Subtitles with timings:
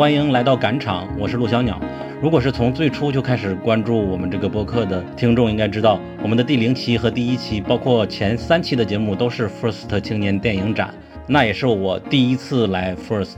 [0.00, 1.78] 欢迎来到赶场，我是陆小鸟。
[2.22, 10.94] 如果是从最初就开始关注我们这个播客的听众，应该知道我们的第零期和第一期，包括前三期的节目都是 First 青年电影展，
[11.26, 13.36] 那也是我第一次来 First。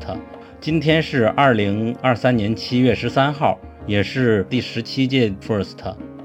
[0.60, 5.78] 今天是二零二三年七月十三号，也是第十七届 First。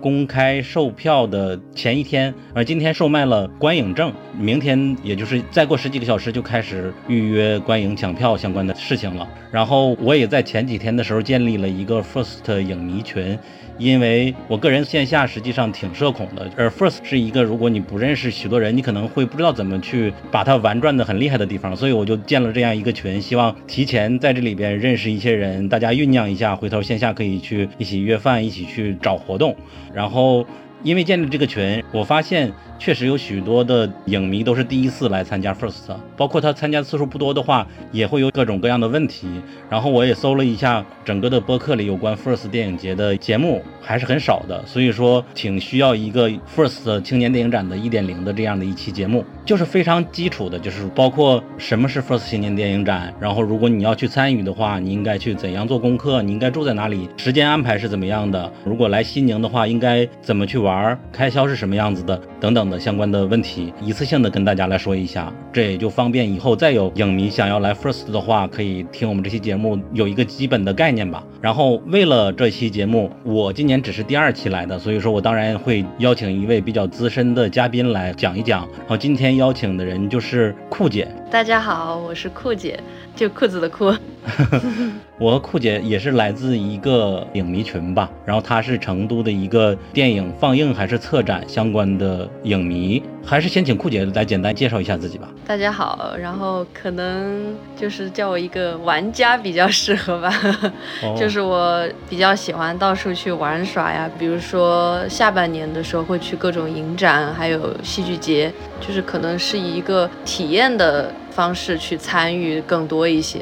[0.07, 9.27] 公开售票的前一天，而今天售卖了观影证，明天也就是再过十几个小时就开始预约观影抢票相关的事情了。
[9.51, 13.37] 然后我也在前几天的时候建立了一个 First 影迷群。
[13.79, 29.55] 因为我个人线下实际上挺社恐的，而 First 是一个如果你不认识许多人，你可能会不知道怎么去把它玩转的很厉害的地方，所以我就建了这样一个群，希望提前在这里边认识一些人，大家酝酿一下，回头线下可以去一起约饭，一起去找活动，
[29.97, 30.45] 然后。
[30.83, 39.27] 因为建立这个群，我发现确实有许多的影迷都是第一次来参加 First，包括他参加次数不多的话，也会有各种各样的问题。
[39.69, 60.67] 然后我也搜了一下整个的播客里有关 First 电影节的节目，还是很少的，所以说挺需要一个 First 青年电影展的一点零的这样的一期节目，就是非常基础的，就是包括什么是 First 青年电影展，然后如果你要去参与的话，你应该去怎样做功课，你应该住在哪里，时间安排是怎么样的，如果来西宁的话，应该怎么去玩。
[60.67, 71.23] 玩开销是什么样子的等等的相关的问题，一次性的跟大家来说一下，这也就方便以后再有影迷想要来 First 的话，可以听我们这期节目有一个基本的概念吧。
[71.39, 78.67] 然后为了这期节目，我今年只是第二期来的，所以说我当然会邀请一位比较资深的嘉宾来讲一讲。
[78.79, 81.07] 然后今天邀请的人就是酷姐。
[81.29, 82.79] 大家好，我是酷姐，
[83.15, 83.93] 就裤子的裤。
[85.19, 95.27] 我和酷姐也是来自一个影迷群吧，然后她是成都的一个电影放映还是策展相关的影迷，还是先请酷姐来简单介绍一下自己吧。
[95.45, 100.33] 大家好，然后可能就是叫我一个玩家比较适合吧，
[101.19, 108.49] 就是我比较喜欢到处去玩耍呀，比如说下半年的时候会去各种影展，还有戏剧节，
[108.79, 113.41] 就是可能是以一个体验的方式去参与更多一些。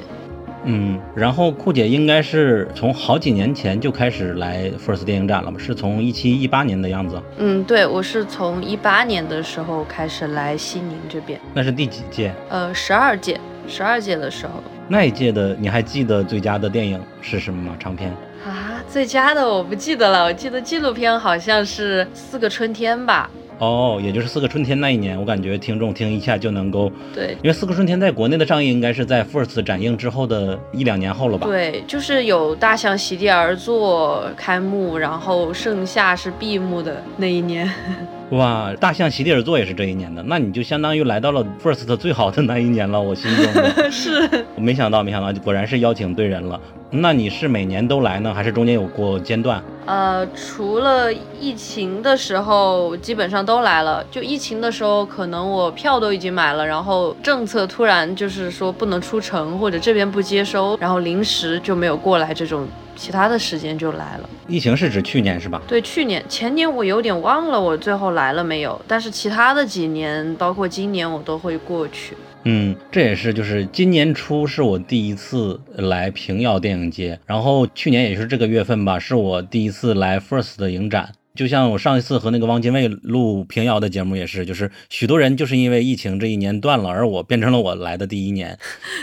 [0.66, 5.58] 嗯，然后酷姐应该是从好几年前就开始来 First 电影展了吧？
[5.60, 7.22] 是从一七一八年的样子。
[7.38, 11.40] 嗯，对，我是从一八年的时候开始来西宁这边。
[11.54, 12.34] 那是第几届？
[12.50, 14.54] 呃，十二届，十二届的时候。
[14.88, 17.76] 那一届的你还记得最佳的电影是什么吗？
[17.80, 18.12] 长片？
[18.46, 23.30] 啊，最佳的我不记得了，我记得纪录片好像是《四个春天》吧。
[23.60, 31.48] 哦，也就是四个春天那一年，我感觉听众听一下就能够对，因为四个春天在国内的上映应该是在 First 展映之后的一两年后了吧？
[31.48, 37.70] 对，就是有大象席地而坐开幕，然后盛夏是闭幕的那一年。
[38.32, 43.46] 哇，大象席地而坐也是这一年的，那你就相当于来到了 First 最好的那一年了，我心中。
[43.92, 46.60] 是，我没想到，没想到，果然是邀请对人了。
[46.92, 49.62] 那你是每年都来呢，还是中间有过间断？
[49.86, 54.04] 呃，除了疫情的时候，基本上都来了。
[54.10, 62.68] 就疫情的时候，可能我票都已经买了，然后政策突然就是说不能出城，或者这边不接收，然后临时就没有过来这种。
[62.98, 64.30] 其他的时间就来了。
[64.48, 65.62] 疫情是指去年是吧？
[65.68, 72.16] 对，去年前年我有点忘了我最后来了没有，但是其他的几年，包括今年我都会过去。
[72.48, 81.12] 嗯，这也是就是今年初是我第一次来平遥电影节，然后去年也是这个月份吧，是我第一次来 First 的影展。
[81.34, 88.58] 就像我上一次和那个汪精卫录平遥的节目也是，就是许多人就是因为疫情这一年断了，而我变成了我来的第一年，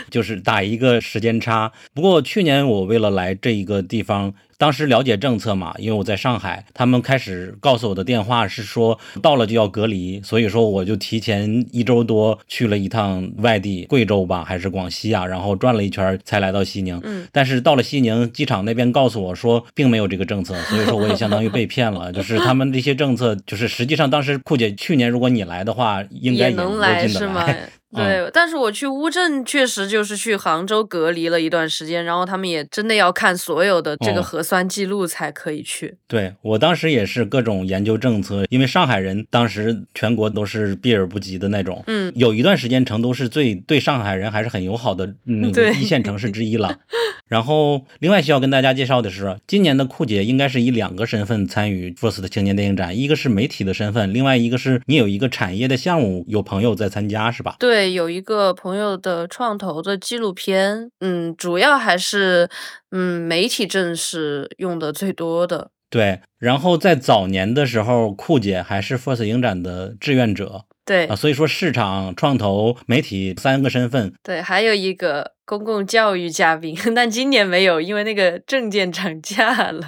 [0.09, 1.71] 就是打一个时间差。
[1.93, 4.33] 不过去年我为了来这一个地方。
[4.57, 16.99] 当时了解政策嘛，因为我在上海，他们开始告诉我的电话是说到了就要隔离，所以说我就提前一周多去了一趟外地，贵州吧还是广西啊，然后转了一圈才来到西宁。
[17.03, 27.45] 嗯，但是到了西宁机场那边告诉我说并没有这个政策，所以说我也相当于被骗了，就是他们这些政策就是实际上当时酷姐去年如果你来的话，应该也能来是吗？
[27.93, 35.95] 对，但是我去乌镇确实就是去杭州隔离了一段时间，然后他们也真的要看所有的这个核酸记录才可以去。
[36.07, 41.83] 对我当时也是各种研究政策，因为上海人当时全国都是避而不及的那种。
[41.87, 46.79] 嗯，有一段时间成都是最对上海人还是很友好的 那个一线城市之一了。
[47.27, 57.55] 然后另外需要跟大家介绍的是，今年的酷姐应该是以两个身份参与 First 青年电影展，一个是媒体的身份，另外一个是你有一个产业的项目，有朋友在参加是吧？
[57.59, 57.82] 对。
[57.91, 62.49] 有一个朋友的创投的纪录片，嗯，主要还是
[62.91, 65.71] 嗯媒体证是用的最多的。
[65.89, 70.65] 对，然后在早年的时候，酷姐还是 First 影展的志愿者。
[70.85, 74.13] 对啊，所以说市场、创投、媒体三个身份。
[74.23, 79.87] 对，还有一个公共教育嘉宾， 但今年没有，因为那个证件涨价了。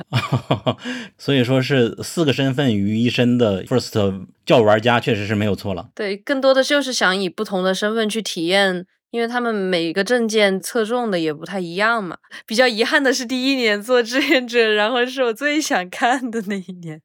[1.18, 5.90] 所以说是四个身份于一身的 First 教育玩家，确实是没有错了。
[5.96, 8.86] 对，更多的就是想以不同的身份去体验。
[9.16, 12.18] 因为他们每个证件侧重的也不太一样嘛。
[12.46, 17.02] 比较遗憾的是，第一年做志愿者，然后是我最想看的那一年，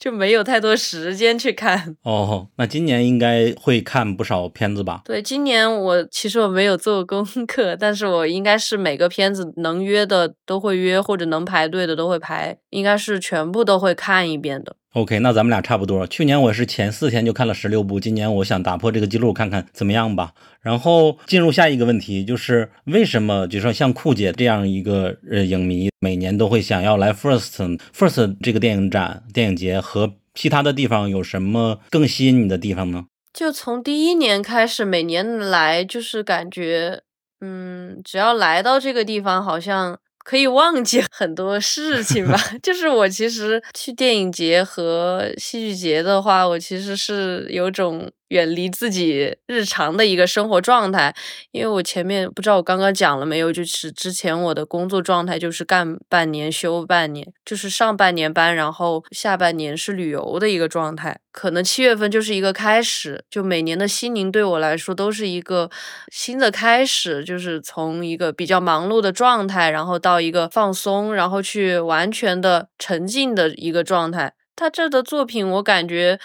[0.00, 1.96] 就没有太多时间去看。
[2.02, 5.02] 哦，那今年应该会看不少片子吧？
[5.04, 14.74] 对，今年我其实我没有做功课，但是我应该是每个片子能约的都会约，或者能排队的都会排，应该是全部都会看一遍的。
[14.96, 16.06] OK，那咱们俩差不多。
[16.06, 20.32] 去年我是前四天就看了十六部，今年我想打破这个记录，看看怎么样吧。
[20.62, 33.04] 然后进入下一个问题，就是为什么，就说像酷姐这样一个呃影迷，每年都会想要来 First First 这个电影展、电影节和其他的地方有什么更吸引你的地方呢？
[33.34, 37.02] 就从第一年开始，每年来就是感觉，
[37.42, 39.98] 嗯，只要来到这个地方，好像。
[40.26, 48.10] 可以忘记很多事情吧， 就是我其实去电影节和戏剧节的话，我其实是有种。
[48.28, 51.14] 远离自己日常的一个生活状态，
[51.52, 61.18] 因为我前面不知道我刚刚讲了没有，就是之前我的工作状态就是干半年休半年，就是上半年班，然后下半年是旅游的一个状态。
[61.30, 65.70] 可能七月份就是一个开始，就每年的新年对我来说都是一个
[66.10, 74.32] 新的开始，就是从一个比较忙碌的状态，然后到一个放松，然后去完全的沉浸的一个状态。
[74.56, 76.18] 他这的作品，我感觉。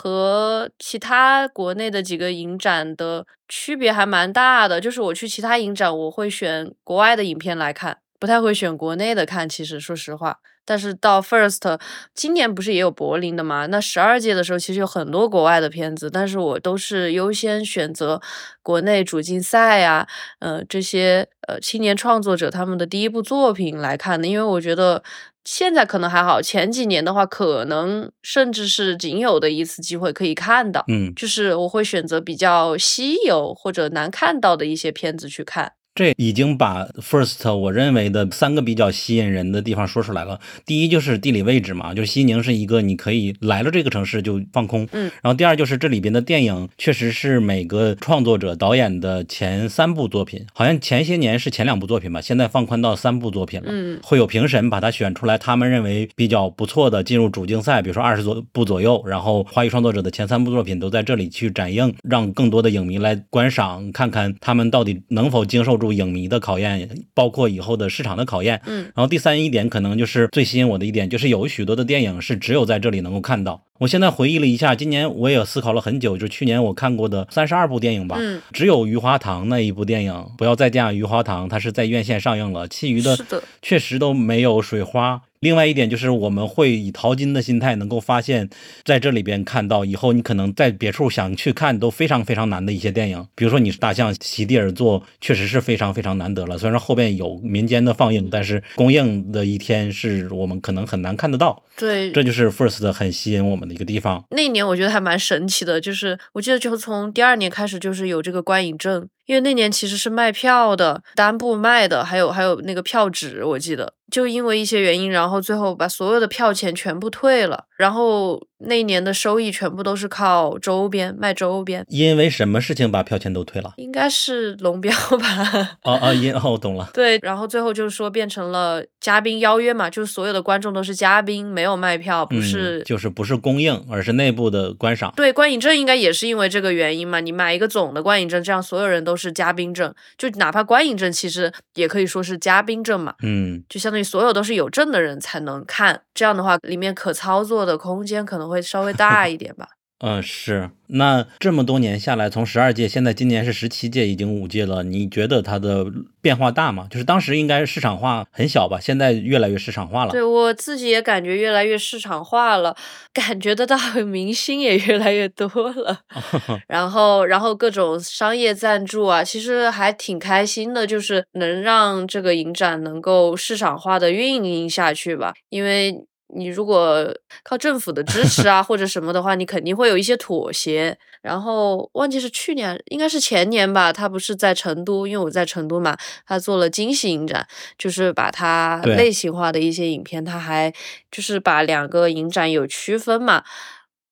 [0.00, 9.48] 和其他国内的几个影展的区别还蛮大的，就是我去其他影展，我会选国外的影片来看，不太会选国内的看。
[9.48, 11.80] 其实说实话，但是到 First
[12.14, 13.66] 今年不是也有柏林的吗？
[13.66, 18.22] 那十二届的时候其实有很多国外的片子，但是我都是优先选择
[18.62, 20.06] 国内主竞赛呀，
[20.38, 25.02] 呃这些呃青年创作者他们的第一部作品来看的，因为我觉得。
[25.50, 35.72] 现在可能还好，前几年的话，可能甚至是仅有的一次机会可以看到，嗯，就是我会选择比较稀有或者难看到的一些片子去看。
[35.98, 40.38] 这已经把 First 我认为的三个比较吸引人的地方说出来了。
[40.64, 44.86] 第一就是地理位置嘛，就是西宁是一个你可以来了这个城市就放空。
[44.92, 45.10] 嗯。
[45.20, 53.66] 然后第二就是这里边的电影确实是每个创作者导演的前三部作品，好像前些年是前两部作品吧，现在放宽到三部作品了。
[53.68, 53.98] 嗯。
[54.04, 65.87] 会有评审把它选出来，他们认为比较不错的进入主竞赛，比如说二十多部左右，然后华语创作者的前三部作品都在这里去展映，让更多的影迷来观赏，看看他们到底能否经受住。
[65.92, 68.60] 影迷的考验，包括以后的市场的考验。
[68.66, 73.62] 嗯，然后第三一点，可能就是最吸引我的一点，就是有许多的电影是只有在这里能够看到。
[73.78, 83.16] 我现在回忆了一下，今年我也思考了很久，就是去年我看过的三十二部电影吧，嗯，只有《余华堂》那一部电影，不要再嫁余华堂，它是在院线上映了，其余的
[83.62, 85.22] 确实都没有水花。
[85.40, 88.48] 另外一点就是，我们会以淘金的心态，能够发现
[88.84, 93.26] 在这里边看到以后，你可能在别处想去看都非常非常难的一些电影。
[93.34, 96.58] 比如说，你是大象席地而坐，确实是非常非常难得了。
[96.58, 101.62] 虽然说后边有民间的放映，但是公映的一天是我们可能很难看得到。
[101.76, 104.24] 对，这就是 First 很吸引我们的一个地方。
[104.30, 109.08] 那年我觉得还蛮神奇的，就是我记得就从第二年开始，就是有这个观影证。
[109.28, 113.92] 因为那年其实是卖票的，单部卖的，还有还有那个票纸，我记得。
[114.10, 121.84] 就因为一些原因，然后最后把所有的票钱全部退了，然后那一年的收益全部都是靠周边卖周边。
[121.88, 123.74] 因为什么事情把票钱都退了？
[123.76, 125.76] 应该是龙标吧？
[125.84, 126.88] 哦哦，因哦，我懂了。
[126.94, 135.12] 对，然后最后就是说变成了嘉宾邀约嘛，就是所有的观众都是嘉宾，没有卖票，不是，就是不是公映，而是内部的观赏。
[135.14, 139.18] 对，观影证应该也是因为这个原因嘛，你买一个总的观影证，这样所有人都。
[139.18, 143.12] 是嘉宾证，就哪怕观影证，其实也可以说是嘉宾证嘛。
[143.24, 146.02] 嗯，就相当于所有都是有证的人才能看。
[146.14, 149.68] 这样的话，里面可操作的空间可能会稍微大一点吧。
[150.00, 150.70] 嗯， 是。
[150.90, 154.84] 那这么多年下来，从十二届，现在今年是十七届，已经五届了。
[154.84, 155.84] 你觉得它的
[156.22, 156.86] 变化大吗？
[156.88, 160.12] 就是当时应该市场化很小吧，现在越来越市场化了。
[160.12, 162.76] 对我自己也感觉越来越市场化了，
[163.12, 163.76] 感觉得到
[164.06, 165.98] 明星也越来越多了。
[166.68, 176.06] 然后，然后各种商业赞助啊，其实还挺开心的，就是能让这个影展能够市场化的运营下去吧，因为。
[176.34, 180.98] 你如果靠政府的支持啊，或者什么的话，你肯定会有一些妥协。
[181.20, 190.72] 然后忘记是去年，应该是前年吧，他不是在成都，因为我在成都嘛，他做了惊喜影展，就是把它类型化的一些影片，他还
[191.10, 193.42] 就是把两个影展有区分嘛。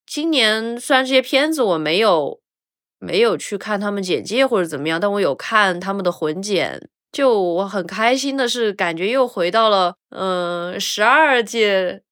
[0.06, 2.40] 今年虽然这些片子我没有
[2.98, 12.02] 没有去看他们简介或者怎么样，但我有看他们的混剪就我很开心的是，感觉又回到了嗯十二届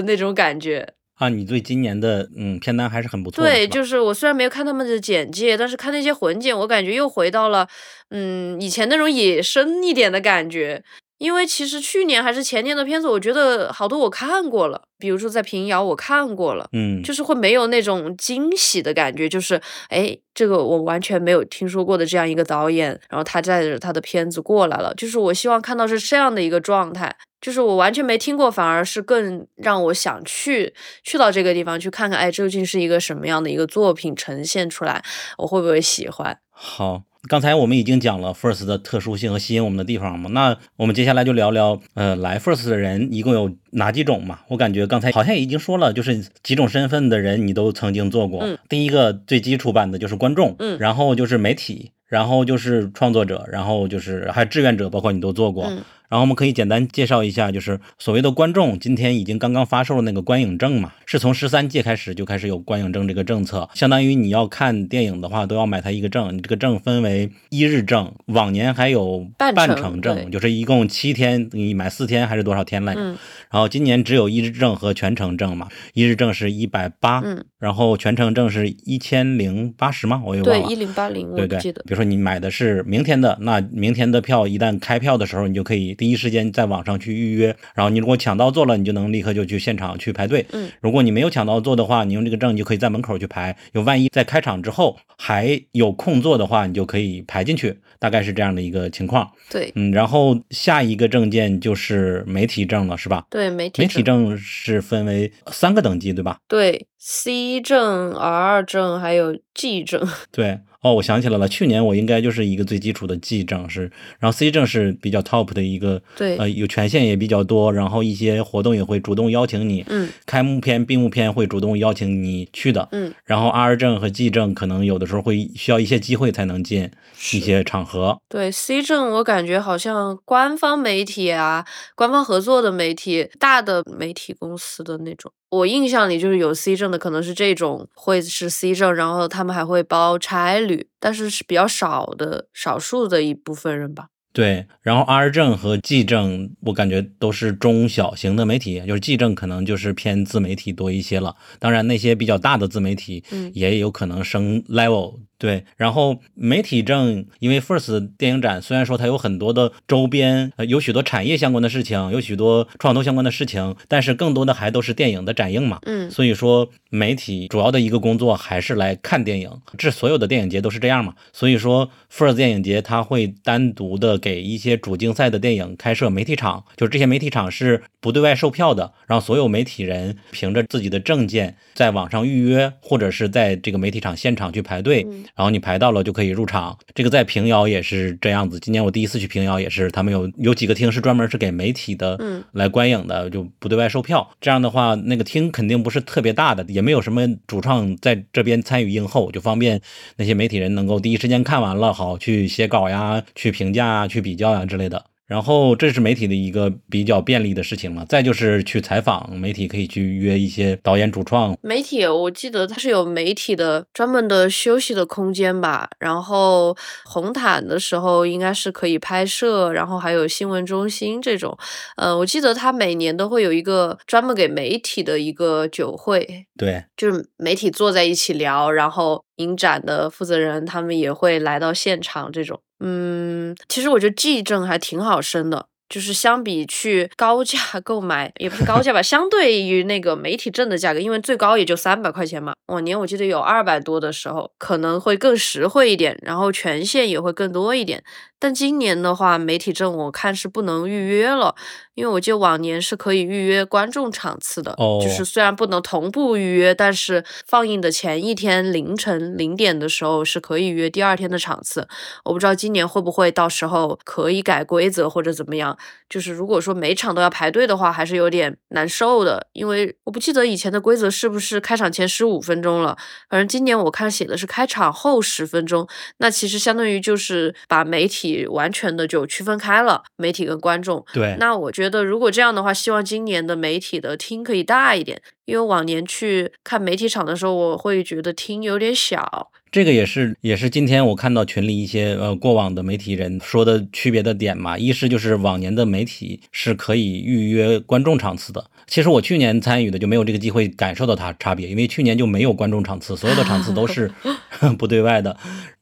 [0.00, 0.94] 的那种感觉。
[1.14, 3.44] 啊，你对今年的嗯片单还是很不错。
[3.44, 7.68] 对，就是我虽然没有看他们的简介，但是看那些混剪，我感觉又回到了
[8.10, 10.82] 嗯以前那种野生一点的感觉。
[11.18, 19.58] 因为其实去年还是前年的片子，我觉得好多我看过了，比如说在平遥我看过了，嗯，就是会没有那种惊喜的感觉，就是
[19.88, 30.72] 哎，这个我完全没有听说过的这样一个导演，然后他带着他的片子过来了，就是我希望看到是这样的一个状态，就是我完全没听过，反而是更让我想去
[31.02, 35.04] 去到这个地方去看看，哎，究竟是一个什么样的一个作品呈现出来，
[35.36, 36.38] 我会不会喜欢？
[36.50, 37.02] 好。
[37.26, 44.40] 刚才我们已经讲了 First 的特殊性和吸引我们的地方嘛，那我们接下来就聊聊，呃，来 First 的人一共有哪几种嘛？
[44.48, 48.46] 我感觉刚才好像已经说了，就是几种身份的人你都曾经做过。
[48.68, 55.72] 第一个最基础版的就是观众，嗯，然后就是媒体，然后就是创作者，然后就是还有志愿者，包括你都做过。
[56.08, 73.00] 然后我们可以简单介绍一下，就是所谓的观众，今天已经刚刚发售了那个观影证嘛，是从十三届开始就开始有观影证这个政策，相当于你要看电影的话都要买它一个证，你这个证分为一日证，往年还有半程证，就是一共七天，你买四天还是多少天来着？
[73.00, 77.22] 然后今年只有一日证和全程证嘛，一日证是一百八，
[77.58, 80.22] 然后全程证是一千零八十吗？
[80.24, 80.66] 我也忘了。
[80.66, 81.58] 对，一零八零，对对。
[81.60, 85.93] 比如说你买的是明天的，那明天的票一旦开票的时候，你就可以。
[85.94, 90.44] 第一时间在网上去预约，然后你如果抢到座了，你就能立刻就去现场去排队。
[90.52, 93.56] 嗯，如果你没有抢到座的话，你用这个证，你就可以在门口去排。
[93.72, 97.78] 有万一在开场之后还有空座的话，你就可以排进去。
[97.98, 99.30] 大概是这样的一个情况。
[99.50, 103.24] 对，嗯，然后下一个证件就是媒体证了，是吧？
[103.30, 106.36] 对，媒体媒体证是分为三个等级，对吧？
[106.46, 110.06] 对，C 证、R 证还有 G 证。
[110.30, 110.58] 对。
[110.84, 126.90] 哦，我想起来了，去年我应该就是一个最基础的 G 证是，然后 C 证是比较 top 的一个，对，呃，有权限也比较多，然后一些活动也会主动邀请你，嗯，开幕片、闭幕片会主动邀请你去的，嗯，然后 R 证和 G 证可能有的时候会需要一些机会才能进
[127.32, 128.18] 一些场合。
[128.28, 135.32] 对 C 证，我感觉好像官方媒体啊，官方合作的媒体，大的媒体公司的那种。
[135.58, 144.08] 我印象里就是有 C 证的，可能是这种会是 C 证，然后他们还会包差旅，但是是比较少的少数的一部分人吧。
[144.32, 151.36] 对，然后 R 证和 G 证，我感觉都是中小型的媒体，就是 G 证可能就是偏自媒体多一些了。
[151.60, 155.20] 当然，那些比较大的自媒体，嗯，也有可能升 level。
[155.36, 165.80] 对，然后媒体证，因为 First 电影展虽然说它有很多的周边，呃，有许多产业相关的事情，有许多创投相关的事情，但是更多的还都是电影的展映嘛。
[165.84, 171.14] 嗯，所以说媒体主要的一个工作还是来看电影，这所有的电影节都是这样嘛。
[171.32, 185.04] 所以说 First 电影节它会单独的给一些主竞赛的电影开设媒体场，就是这些媒体场是不对外售票的，让所有媒体人凭着自己的证件在网上预约，或者是在这个媒体场现场去排队。
[185.34, 188.58] 然后你排到了就可以入场，这个在平遥也是这样子。
[188.60, 194.30] 今年我第一次去平遥也是，他们有有几个厅是专门是给媒体的，嗯，来观影的，就不对外售票。
[194.40, 199.80] 这样的话，那个厅肯定不是特别大的，也没有什么主创在这边参与映后，就方便
[200.16, 205.04] 那些媒体人能够第一时间看完了，好去写稿呀、去评价啊、去比较呀之类的。
[205.26, 208.04] 然后这是媒体的一个比较便利的事情了。
[208.06, 211.56] 再就是去采访，媒体可以去约一些导演主创。
[211.62, 215.88] 媒体我记得它是有媒体的专门的休息的空间吧。
[215.98, 221.56] 然后红毯的时候应该是可以拍摄，然后还有新闻中心这种。
[221.96, 226.46] 呃，我记得它每年都会有一个专门给媒体的一个酒会。
[226.56, 232.60] 对，就是媒体坐在一起聊，然后影展的负责人他们也会来到现场这种。
[232.80, 242.52] 嗯，其实我觉得 G 证还挺好升的，就是相比去高价购买，也不是高价吧，相对于那个媒体证的价格，因为最高也就三百块钱嘛。
[242.66, 248.02] 往年我记得有二百多的时候，可能会更实惠一点，然后权限也会更多一点。
[248.44, 251.54] 但今年的话，媒体证我看是不能预约了，
[251.94, 261.88] 因为我记得往年是可以预约观众场次的，就是虽然不能同步预约，但是放映的前一天凌晨零点的时候是可以约第二天的场次。
[262.26, 265.78] 我不知道今年会不会到时候可以改规则或者怎么样。
[266.10, 272.94] 就是如果说每场都要排队的话，还是有点难受的，因为我不记得以前的规则是不是开场前十五分钟了，
[273.30, 278.33] 反正今年我看写的是开场后十分钟，那其实相当于就是把媒体。
[278.48, 281.04] 完全的就区分开了媒体跟观众。
[281.12, 289.50] 对，那我觉得如果这样的话，希望今年的媒体的厅可以大一点，因为往年去看媒体场的时候，我会觉得厅有点小。
[289.70, 294.78] 这个也是也是今天我看到群里一些呃过往的媒体人说的区别的点嘛。
[294.78, 304.08] 一是就是往年的媒体是可以预约观众场次的，其实我去年参与的就没有这个机会感受到它差别，因为去年就没有观众场次，所有的场次都是
[304.78, 305.36] 不对外的。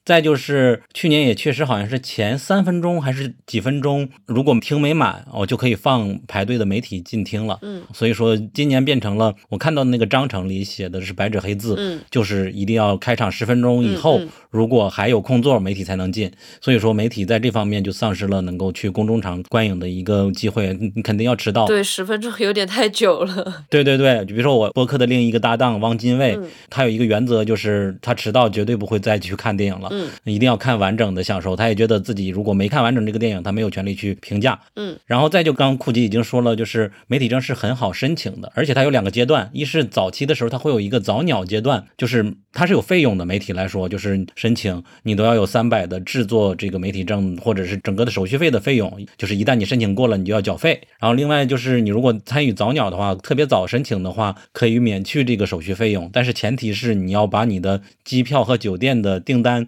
[0.05, 7.59] 再就是去年也确实好像是前三分钟还是几分钟，如果听没满，我就可以放排队的媒体进厅了。
[7.63, 16.31] 嗯，所以说今年变成了我看到的那个章程里写的是白纸黑字，嗯，就是一定要开场十分钟以后，如果还有空座，媒体才能进。
[16.61, 21.67] 所以说媒体在这方面就丧失了能够去公众场观影的一个机会，你肯定要迟到。
[21.67, 23.65] 对，十分钟有点太久了。
[23.71, 26.37] 对对对，比如说我播客的另一个搭档汪金卫，
[26.69, 29.92] 他有一个原则就是他迟到绝对不会再去看电影了。
[29.93, 31.55] 嗯，一定要看完整的享受。
[31.55, 34.61] 他也觉得自己如果没看完整这个电影，他没有权利去评价。
[34.77, 43.23] 嗯，然后再就刚库吉已经说了，就是媒体证是很好申请的，而且它有两个阶段，一是早期的时候它会有一个早鸟阶段，就是它是有费用的。
[43.33, 50.81] 媒体来说，就是申请你都要有三百的制作这个媒体证或者是整个的手续费的费用，就是一旦你申请过了，你就要缴费。
[50.99, 59.67] 然后另外就是你如果参与早鸟的话，特别早申请的话，可以免去这个手续费用，但是前提是你要把你的机票和酒店的订单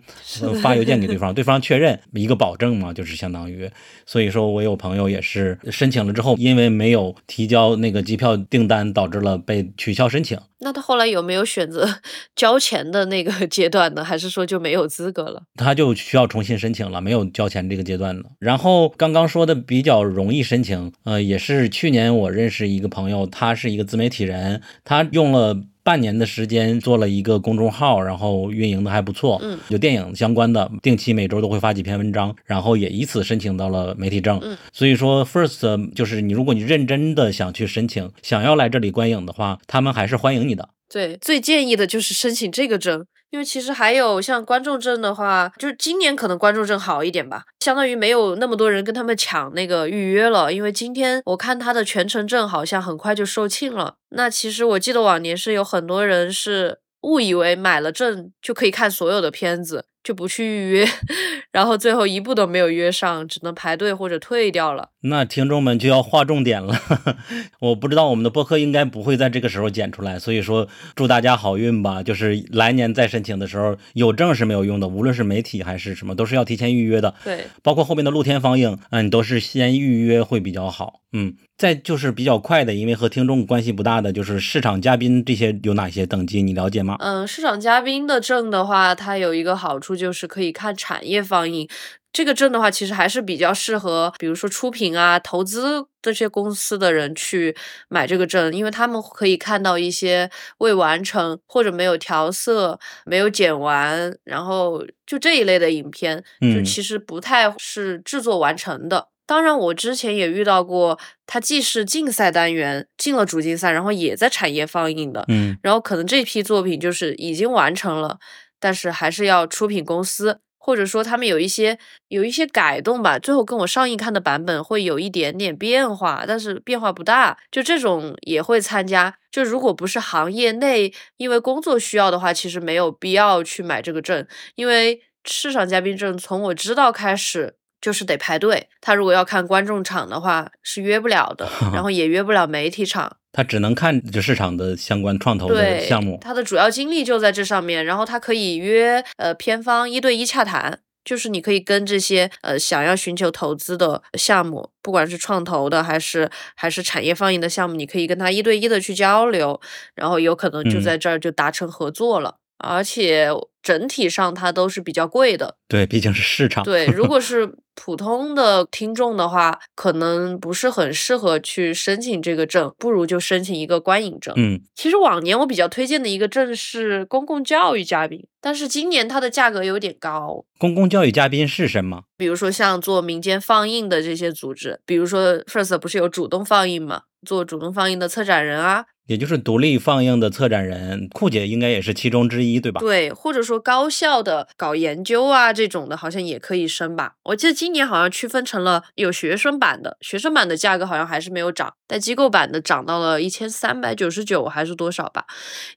[0.63, 0.95] 发邮件。
[0.95, 3.69] 给对方，对方确认一个保证嘛，就是相当于，
[4.07, 10.39] 所以说我有朋友也是申请了之后，因为没有提交那个机票订单，导致了被取消申请。
[10.61, 11.97] 那他后来有没有选择
[12.37, 14.05] 交钱的那个 阶段呢？
[14.05, 15.43] 还是说就没有资格了？
[15.57, 18.23] 他就需要重新申请了，没有交钱这个阶段了。
[18.39, 25.65] 然后刚刚说的比较容易申请，呃，也是去年我认识一个朋友，他是一个自媒体人，他用了。
[25.85, 34.41] 半年的时间做了一个公众号，然后运营的还不错，嗯，有电影相关的，定期每周都会发几篇文章，然后也以此申请到了媒体证。
[34.43, 40.71] 嗯，所以说，First 就是你，如果你认真的想去申请，想要来这里观影的话，他们还是欢迎你的。
[40.89, 43.05] 对，最建议的就是申请这个证。
[43.35, 50.53] 因为其实还有像观众证的话，就是今年可能观众证好一点吧，相当于没有那么多人跟他们抢那个预约了。
[50.53, 53.97] 因为今天我看他的全程证好像很快就售罄了。
[54.11, 59.87] 那其实我记得往年是有很多人是误以为买了证就可以看所有的片子。
[60.05, 60.87] 就不去预约，
[61.51, 64.91] 然后最后一步都没有约上，只能排队或者退掉了。
[65.01, 66.79] 那听众们就要划重点了，
[67.61, 72.03] 我不知道我们的播客应该不会在这个时候剪出来，所以说祝大家好运吧。
[72.03, 77.15] 就是来年再申请的时候，有证是没有用的，无论是媒体还是什么，都是要提前预约的。
[77.25, 81.01] 对，包括后面的露天放映，嗯，都是先预约会比较好。
[81.17, 86.97] 嗯，再就是比较快的，因为和听众关系不大的，就是市场嘉宾这些有哪些等级，你了解吗？
[86.99, 91.69] 嗯，市场嘉宾的证的话，它有一个好处就是可以看产业放映。
[92.13, 97.57] 这个证的话，其实还是比较适合，比如说出品啊、投资这些公司的人去
[97.89, 109.09] 买这个证，因为他们可以看到一些未完成或者没有调色、没有剪完，然后就这一类的影片，就其实不太是制作完成的。
[109.27, 118.19] 当然，我之前也遇到过，它既是竞赛单元进了主竞赛，然后也在产业放映的，嗯，然后可能这批作品就是已经完成了，
[118.61, 129.17] 但是还是要出品公司，或者说他们有一些有一些改动吧，最后跟我上映看的版本会有一点点变化，但是变化不大，就这种也会参加。
[129.31, 137.57] 就如果不是行业内因为工作需要的话，其实没有必要去买这个证，因为市场嘉宾证从我知道开始。
[137.85, 146.17] 就是得排队，他如果要看观众场的话是约不了的， 然后也约不了媒体场，他只能看这市场的相关创投的项目。
[146.23, 159.61] 他的主要精力就在这上面，然后他可以约呃片方一对一洽谈，就是你可以跟这些呃想要寻求投资的项目，不管是创投的还是还是产业放映的项目，你可以跟他一对一的去交流，
[159.95, 162.37] 然后有可能就在这儿就达成合作了。
[162.59, 163.29] 而且
[163.63, 166.63] 整体上它都是比较贵的，对，毕竟是市场。
[166.65, 174.33] 对，如果 是普通的听众的话，可能不是很适合去申请这个证，不如就申请一个观影证。
[174.37, 180.45] 嗯，其实往年我比较推荐的一个证是公共教育嘉宾，但是今年它的价格有点高。
[180.59, 182.05] 公共教育嘉宾是什么？
[182.17, 187.03] 比如说像做民间放映的这些组织，比如说 First 不是有主动放映吗？
[187.27, 188.85] 做主动放映的策展人啊。
[189.07, 192.81] 也就是独立放映的策展人，库姐应该也是其中之一，对吧？
[192.81, 197.15] 对，或者说高校的搞研究啊这种的，好像也可以升吧。
[197.25, 205.27] 我记得今年好像区分成了有学生版的，学生版的价格好像还是没有涨，但机构版的涨到了一千三百九十九还是多少吧？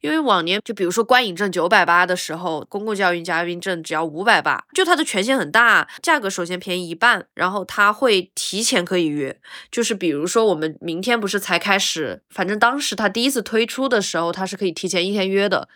[0.01, 9.37] 因为往年就比如说观影证九百八的时候，公共教育嘉宾证只要五百八，就它的权限很大，价格首先便宜一半，然后它会提前可以约，
[9.71, 13.07] 就是比如说我们明天不是才开始，反正当时它。
[13.17, 15.67] 第一次推出的时候，它是可以提前一天约的，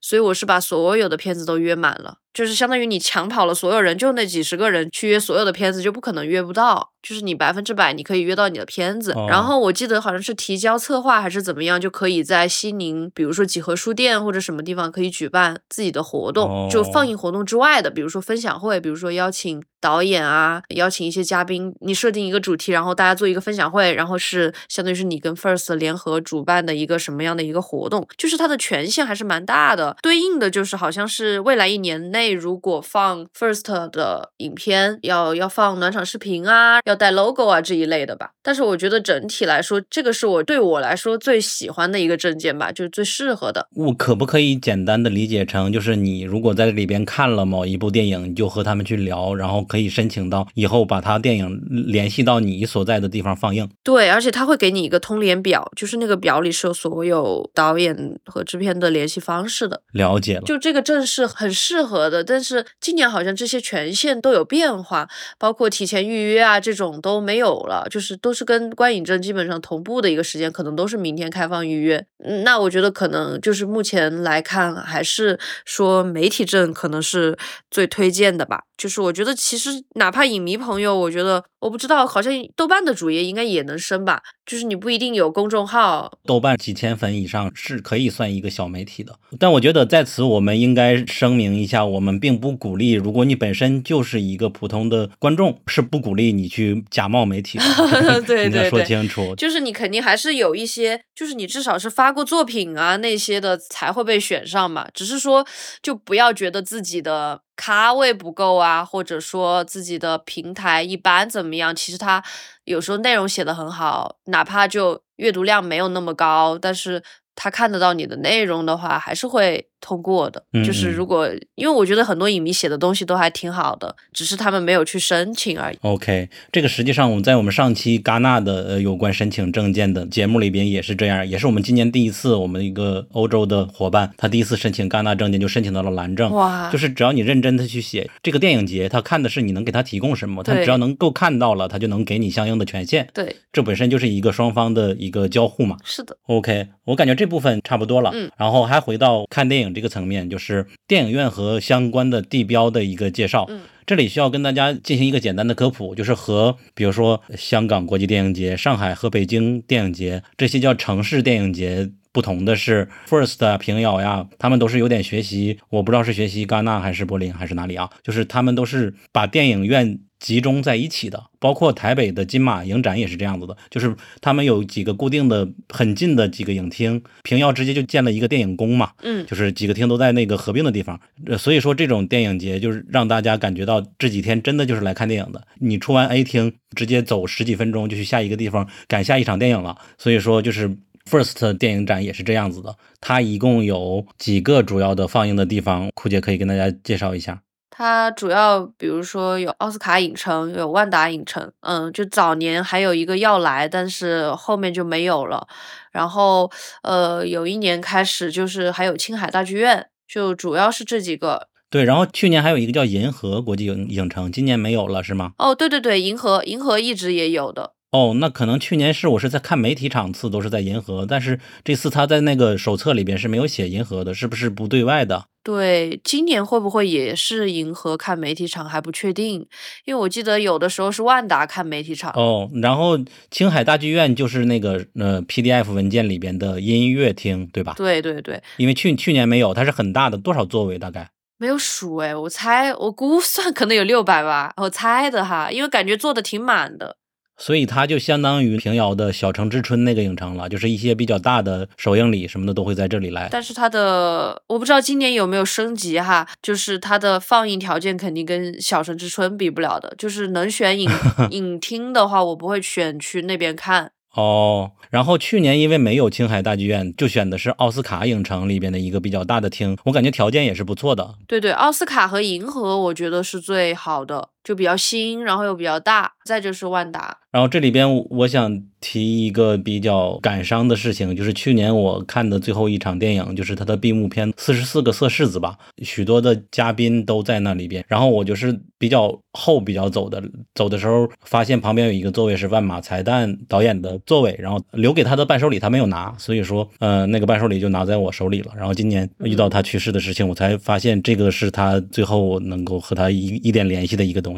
[0.00, 2.18] 所以我是把所有的片子都约满了。
[2.32, 6.92] 就是相当于你抢跑了所有人，就那几十个人去约所有的片子，就不可能约不到。
[7.00, 9.14] 就是你百分之百你可以约到你的片子。
[9.28, 29.96] 然后我记得好像是提交策划还是怎么样，就可以在西宁，比如说几何书店或者什么地方可以举办自己的活动，就放映活动之外的，比如说分享会，比如说邀请导演啊，邀请一些嘉宾，你设定一个主题，然后大家做一个分享会，然后是相当于是你跟 First 联合主办的一个什么样的一个活动，就是它的权限还是蛮大的。
[30.02, 38.30] 对应的就是好像是未来一年内如果放 First 的影片，要要放暖场视频啊，要带 logo 啊这一类的吧。
[38.42, 43.68] 但是我觉得整体来说，这个是我对我来说最喜欢的一个证件吧，就是最适合的。
[43.74, 53.68] 我可不可以简单的理解成，就是你如果在这里边看了某一部电影，你就和他们去聊，然后可以申请到以后把他电影联系到你所在的地方放映。
[53.84, 59.82] 对，而且他会给你一个通联表，就是那个表里是有所有导演和制片的联系方式的。
[59.92, 72.04] 了解了，就这个证是很适合的，但是今年好像这些权限都有变化，包括提前预约啊这种都没有了，就是都是跟观影证基本上同步的一个时间，可能都是明天开放预约。
[72.44, 77.36] 那我觉得可能就是目前来看，还是说媒体证可能是
[77.70, 78.62] 最推荐的吧。
[78.76, 84.22] 就是我觉得其实哪怕影迷朋友，我觉得我不知道，好像豆瓣的主页应该也能升吧。
[84.46, 89.18] 就是你不一定有公众号，豆瓣几千粉以上是可以算一个小媒体的。
[89.38, 98.22] 但我觉得在此我们应该声明一下，我们并不鼓励，如果你本身就是一个普通的观众，是不鼓励你去假冒媒体的。
[98.22, 99.34] 对对对，说清楚。
[99.36, 104.86] 就是你肯定还是有一些，就是你至少是发过作品啊那些的才会被选上嘛。
[104.94, 105.46] 只是说，
[105.82, 112.22] 就不要觉得自己的咖位不够啊，或者说自己的平台一般怎么样，其实他。
[112.64, 117.02] 有时候内容写的很好，哪怕就阅读量没有那么高，但是
[117.40, 119.64] 他看得到你的内容的话，还是会。
[119.80, 125.78] 通过的，就是如果因为我觉得很多影迷写的东西都还挺好的，只是他们没有去申请而已。
[125.82, 136.32] OK，这个实际上我们在我们上期戛纳的呃有关申请证件的节目里边也是这样，也是我们今年第一次，我们一个欧洲的伙伴，他第一次申请戛纳证件就申请到了蓝证。
[136.32, 136.68] 哇！
[136.72, 143.08] 就是只要你认真的去写这个电影节，他看的是你能给他提供什么，他只要能够看到了，他就能给你相应的权限。
[143.14, 145.76] 对，这本身就是一个双方的一个交互嘛。
[145.84, 146.16] 是的。
[146.26, 148.10] OK，我感觉这部分差不多了。
[148.14, 148.28] 嗯。
[148.36, 150.66] 然后还回到看电影这个层面，就是。
[150.88, 153.44] 电影院和相关的地标的一个介绍。
[153.50, 170.00] 嗯，这里需要跟大家进行一个简单的科普，就是和比如说香港国际电影节、上海和北京电影节这些叫城市电影节不同的是，First 啊、平遥呀，他们都是有点学习，我不知道是学习戛纳还是柏林还是哪里啊，就是他们都是把电影院。
[170.18, 181.00] 集中在一起的，包括台北的金马影展也是这样子的，就是他们有几个固定的、很近的几个影厅，平遥直接就建了一个电影宫嘛，嗯，就是几个厅都在那个合并的地方，
[181.38, 185.46] 所以说这种电影节就是让大家感觉到这几天真的就是来看电影的。
[185.60, 189.78] 你出完 A 厅，直接走十几分钟就去下一个地方赶下一场电影了。
[189.98, 190.76] 所以说就是
[191.08, 197.42] First 电影展也是这样子的，它一共有几个主要的放映的地方，酷姐可以跟大家介绍一下。
[197.70, 205.46] 它主要比如说有奥斯卡影城，有万达影城，嗯，就早年还有一个要来，但是后面就没有了。
[205.92, 206.50] 然后
[206.82, 211.46] 呃，有一年开始就是还有青海大剧院，就主要是这几个。
[211.70, 215.32] 对，然后去年还有一个叫银河国际影影城，今年没有了是吗？
[215.38, 217.74] 哦，对对对，银河银河一直也有的。
[217.90, 225.24] 哦，那可能去年是我是在看媒体场次都是在银河，但是这次他在那个手册里边是没有写银河的，是不是不对外的？
[225.42, 229.46] 对，今年会不会也是银河看媒体场还不确定，
[229.86, 232.12] 因为我记得有的时候是万达看媒体场。
[232.12, 232.98] 哦，然后
[233.30, 237.72] 青海大剧院就是那个呃 PDF 文件里边的音乐厅，对吧？
[237.78, 241.08] 对对对，因为去去年没有，它是很大的，多少座位大概？
[241.38, 246.97] 没有数哎，我猜我估算可能有六百吧，我猜的哈，因为感觉坐的挺满的。
[247.38, 253.28] 所以它就相当于平遥的小城之春那个影城了，就是一些比较大的首映礼什么的都会在这里来。
[253.30, 259.94] 但是它的我不知道今年有没有升级哈，就是它的放映条件肯定跟小城之春比不了的。
[259.96, 260.90] 就是能选影
[261.30, 263.92] 影厅的话，我不会选去那边看。
[264.14, 271.14] 哦，然后去年因为没有青海大剧院，就选的是奥斯卡影城里边的一个比较大的厅，我感觉条件也是不错的。
[271.28, 274.30] 对对，奥斯卡和银河我觉得是最好的。
[274.48, 276.10] 就比较新，然后又比较大。
[276.24, 287.82] 再就是万达，然后这里边我想提一个比较感伤的事情，就是去年我看的最后一场电影，就是他的闭幕片《四十四个色柿子》吧，许多的嘉宾都在那里边。
[287.88, 290.22] 然后我就是比较后比较走的，
[290.54, 298.52] 走的时候发现旁边有一个座位是万马才旦导演的座位，然后留给他的伴手礼他没有拿，所以说呃那个伴手礼就拿在我手里了。
[298.54, 304.37] 然后今年遇到他去世的事情，我才发现这个是他最后能够和他一一点联系的一个东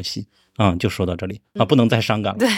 [0.57, 2.39] 嗯，就说到这里啊，不能再伤感 了。
[2.39, 2.49] 对，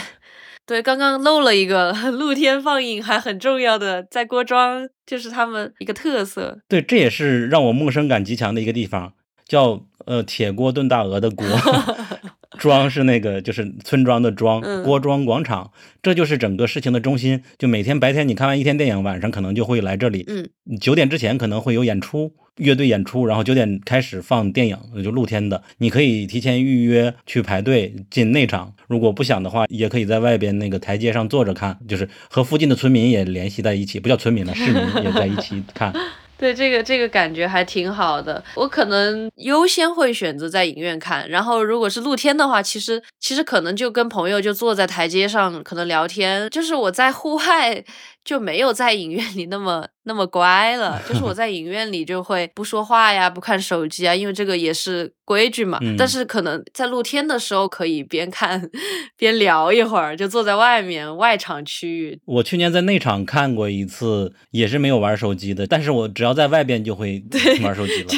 [0.66, 6.58] 对，刚刚漏了一个 露天放映还很重要的，在郭庄就是他们一个特色。
[6.68, 9.12] 对，这也是让我陌生感极强的一个地方，
[9.46, 11.46] 叫呃铁锅炖大鹅的锅。
[12.56, 17.42] 庄是那个，就是村庄的庄，郭庄广场，这就是整个事情的中心。
[17.58, 20.24] 就每天白天你看完一天电影，晚上可能就会来这里。
[20.28, 20.48] 嗯，
[20.80, 28.72] 九点之前可能会有演出，乐队演出，然后九点开始放电影，就露天的，你可以提前预约去排队进内场。
[28.86, 35.92] 如果不想的话，也可以在外边那个台阶上坐着看，就是和附近的村民也联系在一起，不叫村民了，市民也在一起看。
[36.36, 47.84] 对这个这个感觉还挺好的，我可能优先会选择在影院看，然后如果是露天的话，其实其实可能就跟朋友就坐在台阶上，可能聊天，就是我在户外。
[48.24, 55.78] 就没有在影院里那么那么乖了，就是我 在影院里就会不说话呀，不看手机啊，因为这个也是规矩嘛。
[55.98, 58.70] 但是可能在露天的时候可以边看
[59.16, 62.20] 边聊一会儿，就坐在外面外场区域。
[62.26, 67.22] 我去年在内场看过一次，也是没有玩手机的，但是我只要在外边就会
[67.62, 68.08] 玩手机了。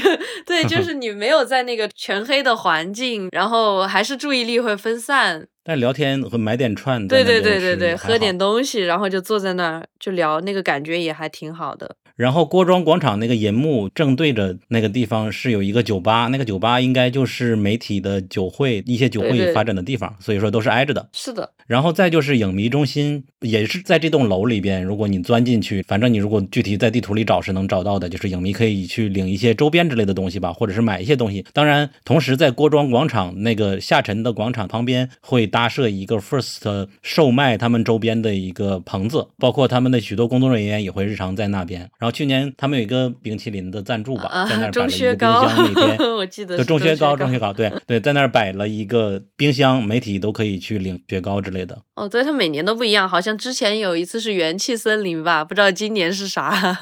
[0.45, 5.47] 对，就 是你没有在那个全黑的环境，然后还是注意力会分散。
[5.69, 11.97] 但聊天和买点串，对对对对对，喝点东西，然后就坐在那儿就聊，那个感觉也还挺好的。
[12.17, 21.09] 然后郭庄广场那个银幕正对着那个地方是有一个酒吧，那个酒吧应该就是媒体的酒会、一些酒会发展的地方，所以说都是挨着的。
[21.13, 21.53] 是的。
[21.67, 24.83] 然后再就是影迷中心，也是在这栋楼里边。
[24.83, 31.45] 如果你钻进去，反正你如果具体在地图里找是能找到的，就是影迷可以去领一些周边之类的东西吧，或者是买一些东西。
[31.53, 41.81] 当然，同时在郭庄广场那个下沉的广场旁边会搭设一个 First 售卖他们周边的一个棚子，包括他们的许多工作人员也会日常在那边。
[41.99, 51.86] 然后去年他们有一个冰淇淋的赞助吧，在那儿摆了一个冰箱，每天我记得钟薛高，钟薛高，对对，在那儿摆了一个冰箱，媒体都可以去领雪糕之类的。
[51.97, 56.79] 哦，对，它每年都不一样，好像之前有一次是元气森林吧，不知道今年是啥。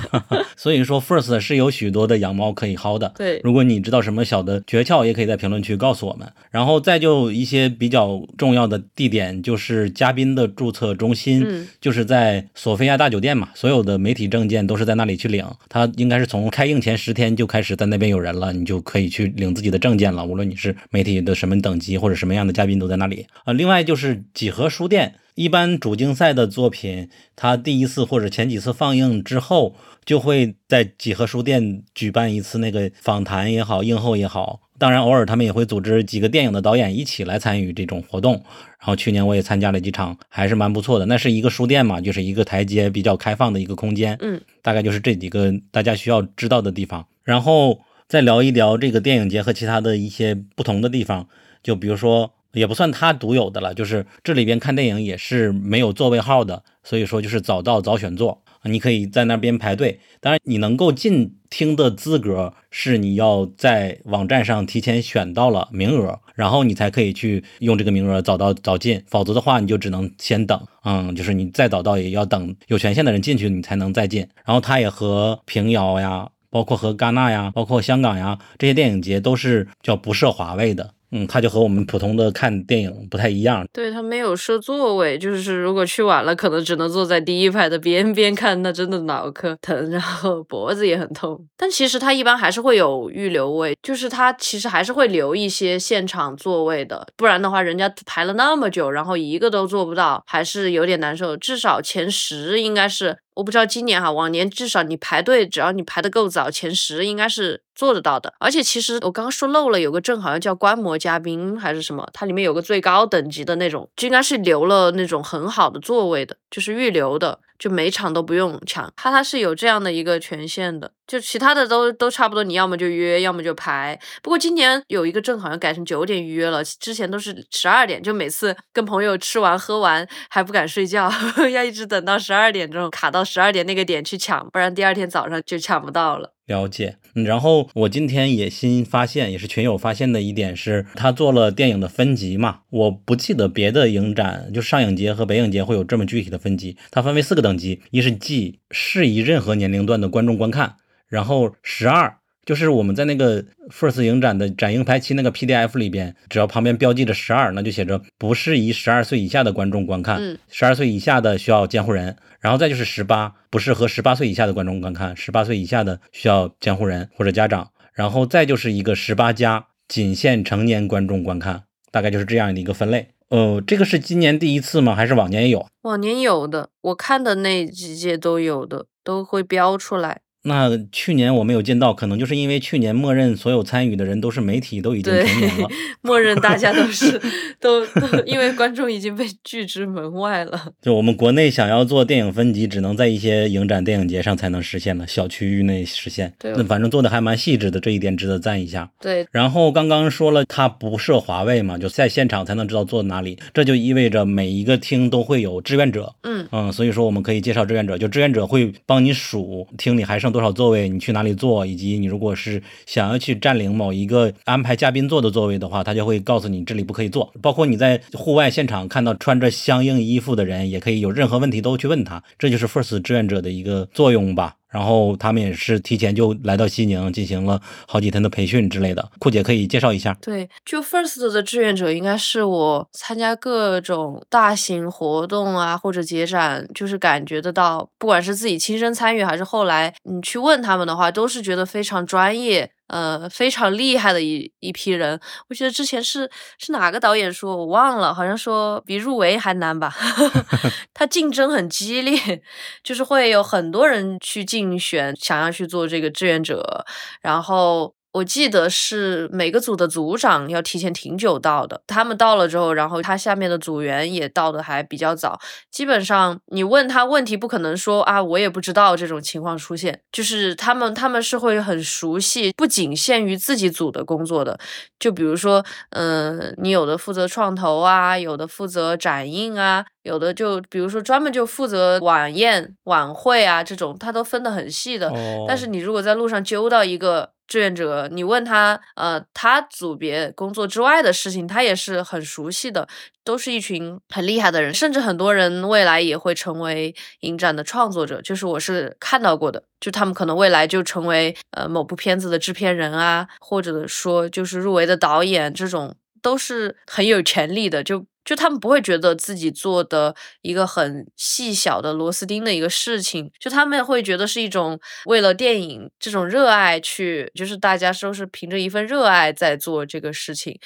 [0.54, 3.10] 所以说，First 是有许多的养猫可以薅的。
[3.16, 6.30] 对，如果你知道什么小的诀窍，也可以在评论区告诉我们。
[6.50, 15.42] 然后再就一些比较重要的地点，就是嘉宾的注册中心，就是在索菲亚大酒店嘛，所有的媒体证件都是在那里去领。
[15.70, 20.22] 它应该是从开映前十天就开始在那边有人了，你就可以去领自己的证件了。
[20.22, 23.54] 无论你是媒体的什么等级或者什么样的嘉宾都在那里啊。
[23.54, 25.14] 另外就是几何书店。
[25.36, 34.60] 一般主竞赛的作品，它第一次或者前几次放映之后，就会在几何书店举办一次那个访谈也好，映后也好。
[34.76, 38.34] 当然，偶尔他们也会组织几个电影的导演一起来参与这种活动。
[38.34, 41.06] 然后去年我也参加了几场，还是蛮不错的。
[41.06, 44.18] 那是一个书店嘛，就是一个台阶比较开放的一个空间。
[44.20, 47.06] 嗯，大概就是这几个大家需要知道的地方。
[47.22, 51.28] 然后再聊一聊这个电影节和其他的一些不同的地方，
[51.62, 52.32] 就比如说。
[52.52, 60.00] 也不算他独有的了，就是这里边看电影也是没有座位号的，所以说就是早到早选座，你可以在那边排队。
[60.20, 70.60] 当然，你能够进厅的资格是你要在网站上提前选到了名额，然后你才可以去用这个名额早到早进，否则的话你就只能先等。
[70.84, 74.26] 嗯，就是你再早到也要等有权限的人进去，你才能再进。
[74.44, 80.94] 然后它也和平遥呀，包括和戛纳呀，包括香港呀这些电影节都是叫不设华位的。
[81.12, 83.66] 嗯，它就和我们普通的看电影不太一样。
[83.72, 91.46] 对，它没有设座位，就是如果去晚了，可能只能坐在第一排的边 边看，那真的脑壳疼，然后脖子也很痛。
[91.56, 101.36] 但其实它一般还是会有预留位，就是它其实还是会留一些现场座位的，不然的话，人家排了那么久，然后一个都坐不到，还是有点难受。
[101.36, 103.18] 至少前十应该是。
[103.34, 108.34] 我不知道今年哈，往年至少你排队，只要你排的够早，前十应该是做得到的。
[108.38, 117.38] 而且其实我刚刚说漏了，有个证好像叫观摩嘉宾还是什么，它里面有个最高等级的那种，就应该是留了那种很好的座位的，就是预留的。
[117.60, 124.00] 就每场都不用抢，它它是有这样的一个权限的，就其他的都都差不多，你要么就约，要么就排。
[124.22, 131.12] 不过今年有一个证好像改成九点预约了，之前都是十二点，就每次跟朋友吃完喝完还不敢睡觉，
[131.52, 136.32] 要一直等到十二点钟卡到十二点那个点去抢，不然第二天早上就抢不到了。
[136.50, 136.96] 了解。
[137.14, 142.60] 然后我今天也新发现，也是群友发现的一点是，他做了电影的分级嘛。
[142.70, 146.76] 我不记得别的影展，就上影节和北影节会有这么具体的分级。
[146.90, 150.76] 它分为四个等级：一是 G，适宜任何年龄段的观众观看；
[151.08, 152.16] 然后十二。
[152.50, 162.16] 就是我们在那个 First 影展的展映排期那个 PDF 里边，只要旁边标记着十二，那就写着不适宜十二岁以下的观众观看，十二岁以下的需要监护人。
[162.40, 167.70] 然后再就是十八，不适合十八岁以下的观众观看，十八岁以下的需要监护人或者家长。
[167.92, 173.10] 然后再就是一个十八加，仅限成年观众观看，大概就是这样的一个分类。
[173.28, 174.96] 呃，这个是今年第一次吗？
[174.96, 175.64] 还是往年也有？
[175.82, 180.22] 往年有的，我看的那几届都有的，都会标出来。
[180.42, 185.68] 那去年我没有见到，可能就是因为去年默认所有参与的人都是媒体，都已经成年了。
[186.00, 187.20] 默认大家都是
[187.60, 190.72] 都都，因为观众已经被拒之门外了。
[190.80, 196.32] 就我们国内想要做电影分级，只能在一些影展、电影节上才能实现了，小区域内实现。
[196.38, 198.90] 对，那反正做的还蛮细致的，这一点值得赞一下。
[198.98, 199.26] 对。
[199.30, 206.14] 然后刚刚说了，它不设华位嘛，就在现场才能知道坐哪里，这就意味着每一个厅都会有志愿者。
[206.22, 210.29] 嗯嗯，所以说我们可以介绍志愿者，就志愿者会帮你数厅里还剩。
[210.30, 210.88] 多少座位？
[210.88, 211.64] 你去哪里坐？
[211.66, 217.32] 以及你如果是想要去占领某一个安排嘉宾坐的座位的话，他就会告诉你这里不可以坐。
[217.40, 222.22] 包括你在户外现场看到穿着相应衣服的人，也可以有任何问题都去问他。
[222.38, 224.56] 这就是 First 志愿者的一个作用吧。
[224.70, 229.10] 然后他们也是提前就来到西宁进行了好几天的培训之类的。
[229.18, 230.16] 酷姐可以介绍一下。
[230.22, 242.70] 对，就 First 的志愿者应该是我参加各种大型活动啊或者节展，就是感觉得到，不管是自己亲身参与还是后来你去问他们的话，都是觉得非常专业。
[242.90, 249.94] 呃，非常厉害的一一批人，我记得之前是是哪个导演说，我忘了，好像说比入围还难吧，
[250.92, 252.42] 他竞争很激烈，
[252.82, 256.84] 就是会有很多人去竞选，想要去做这个志愿者，
[257.22, 257.94] 然后。
[258.12, 265.38] 我记得是每个组的组长要提前挺久到的，他们到了之后，然后他下面的组员也到的还比较早。
[265.70, 274.58] 基本上你问他问题，不可能说啊我也不知道这种情况出现，就是他们他们是会很熟悉，不仅限于自己组的工作的。
[274.98, 285.12] 就比如说，嗯，你有的负责创投啊，有的负责展映啊，有的就比如说专门就负责晚宴晚会啊这种，他都分得很细的。
[285.46, 287.30] 但是你如果在路上揪到一个。
[287.50, 292.86] 志愿者，你问他，呃，他组别工作之外的事情，他也是很熟悉的，
[293.24, 308.06] 都是一群很厉害的人，甚至很多人未来也会成为影展的创作者，就是我是看到过的，就他们可能未来就成为呃某部片子的制片人啊，或者说就是入围的导演，这种都是很有潜力的，就。
[308.24, 320.58] 就他们不会觉得自己做的一个很细小的螺丝钉的一个事情，就他们会觉得是一种为了电影这种热爱去，就是大家都是凭着一份热爱在做这个事情。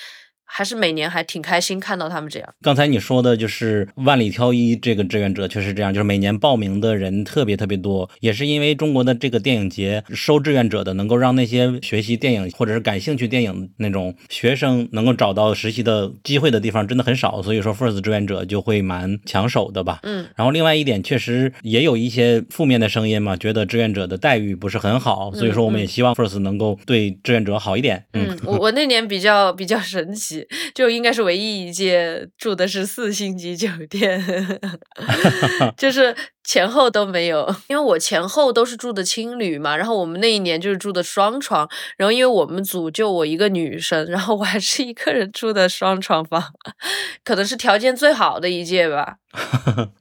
[0.47, 2.49] 还是每年还挺开心看到他们这样。
[2.63, 20.01] 刚才你说的就是万里挑一这个志愿者，确实这样，就是每年报名的人特别特别多，也是因为中国的这个电影节收志愿者的，能够让那些学习电影或者是感兴趣电影那种学生能够找到实习的机会的地方真的很少，所以说 First 志愿者就会蛮抢手的吧。
[20.03, 20.27] 嗯。
[20.37, 28.05] 然后另外一点，确实也有一些负面的声音嘛，觉得志愿者的待遇不是很好，所以说我们也希望 First 能够对志愿者好一点。
[28.13, 30.34] 嗯，我我那年比较比较神奇。
[30.75, 34.23] 就应该是唯一一届住的是四星级酒店
[35.77, 46.42] 就是前后都没有，因为我前后都是住的青旅嘛，然后我们那一年就是住的双床，然后因为我们组就我一个女生，然后我还是一个人住的双床房，
[47.25, 49.16] 可能是条件最好的一届吧。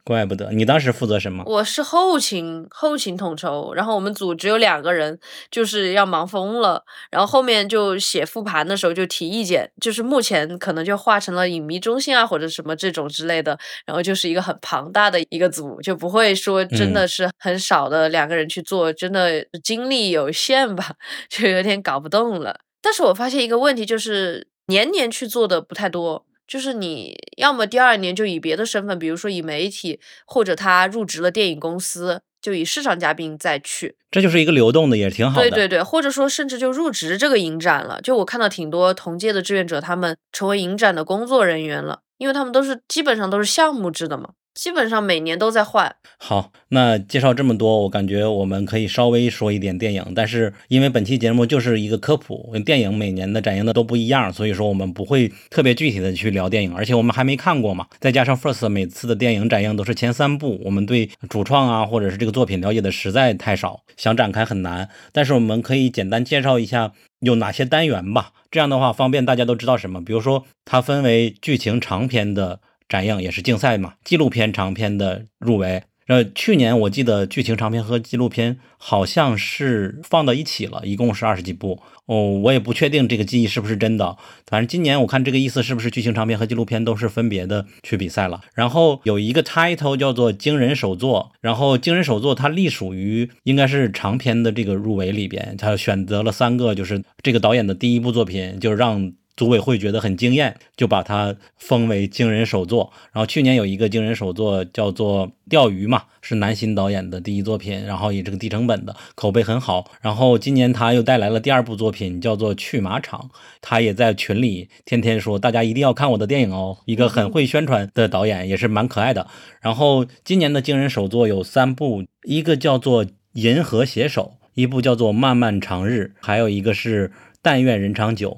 [0.04, 1.44] 怪不得你当时负责什么？
[1.48, 3.74] 我是后勤，后勤统筹。
[3.74, 5.18] 然后我们组只有两个人，
[5.50, 6.84] 就是要忙疯了。
[7.10, 13.60] 然后后面就写复盘的时候就提意见，就是目前可能就化成了影迷中心啊，或者什么这种之类的。
[13.86, 20.96] 然后就是一个很庞大的一个组，就不会说真的是很少的两个人去做，真的精力有限吧，
[21.30, 22.62] 就有点搞不动了。
[22.82, 26.26] 但是我发现一个问题，就是年年去做的不太多。
[26.46, 35.50] 就是你要么第二年就以别的身份，比如说以媒体，或者他入职了电影公司，就以市场嘉宾再去，这就是一个流动的，也挺好的。
[35.50, 38.02] 对对对，或者说甚至就入职这个影展了。
[38.02, 44.30] 就我看到挺多同届的志愿者，他们成为影展的工作人员了，因为他们都是基本上都是项目制的嘛。
[44.54, 45.96] 基本上每年都在换。
[46.20, 64.88] 好，那介绍这么多，我感觉我们可以稍微说一点电影，但是因为本期节目就是一个科普，电影每年的展映的都不一样，所以说我们不会特别具体的去聊电影，而且我们还没看过嘛，再加上 First 每次的电影展映都是前三部，我们对主创啊或者是这个作品了解的实在太少，想展开很难。
[65.12, 66.94] 但是我们可以简单介绍一下
[67.24, 70.04] 有哪些单元吧，这样的话方便大家都知道什么。
[70.04, 72.60] 比如说它分为剧情长篇的。
[72.90, 75.82] 展映也是竞赛嘛，纪录片长篇的入围。
[76.08, 81.80] 呃，去年我记得剧情长片和纪录片好像是放到一起了，一共是二十几部。
[82.06, 84.18] 哦，我也不确定这个记忆是不是真的。
[84.46, 88.42] 反正今年我看这个意思是不是剧情长片和纪录片都是分别的去比赛了。
[88.54, 99.14] 然后有一个 title 叫做惊人首作，然后惊人首作它隶属于应该是长片的这个入围里边，他选择了三个，就是这个导演的第一部作品，就是让。
[99.36, 102.92] 组委会觉得很惊艳，就把它封为惊人首作。
[103.12, 109.90] 然后去年有一个惊人首作叫做《钓鱼》嘛，是南新导演的第一作品，然后也这个低成本的口碑很好。
[110.02, 113.30] 然后今年他又带来了第二部作品，叫做《去马场》，
[113.62, 116.78] 他也在群里天天说大家一定要看我的电影哦。
[116.86, 119.28] 一个很会宣传的导演，也是蛮可爱的。
[119.62, 123.04] 然后今年的惊人首作有三部，一个叫做
[123.34, 127.10] 《银河携手》，一部叫做《漫漫长日》，还有一个是
[127.42, 128.32] 《但愿人长久》。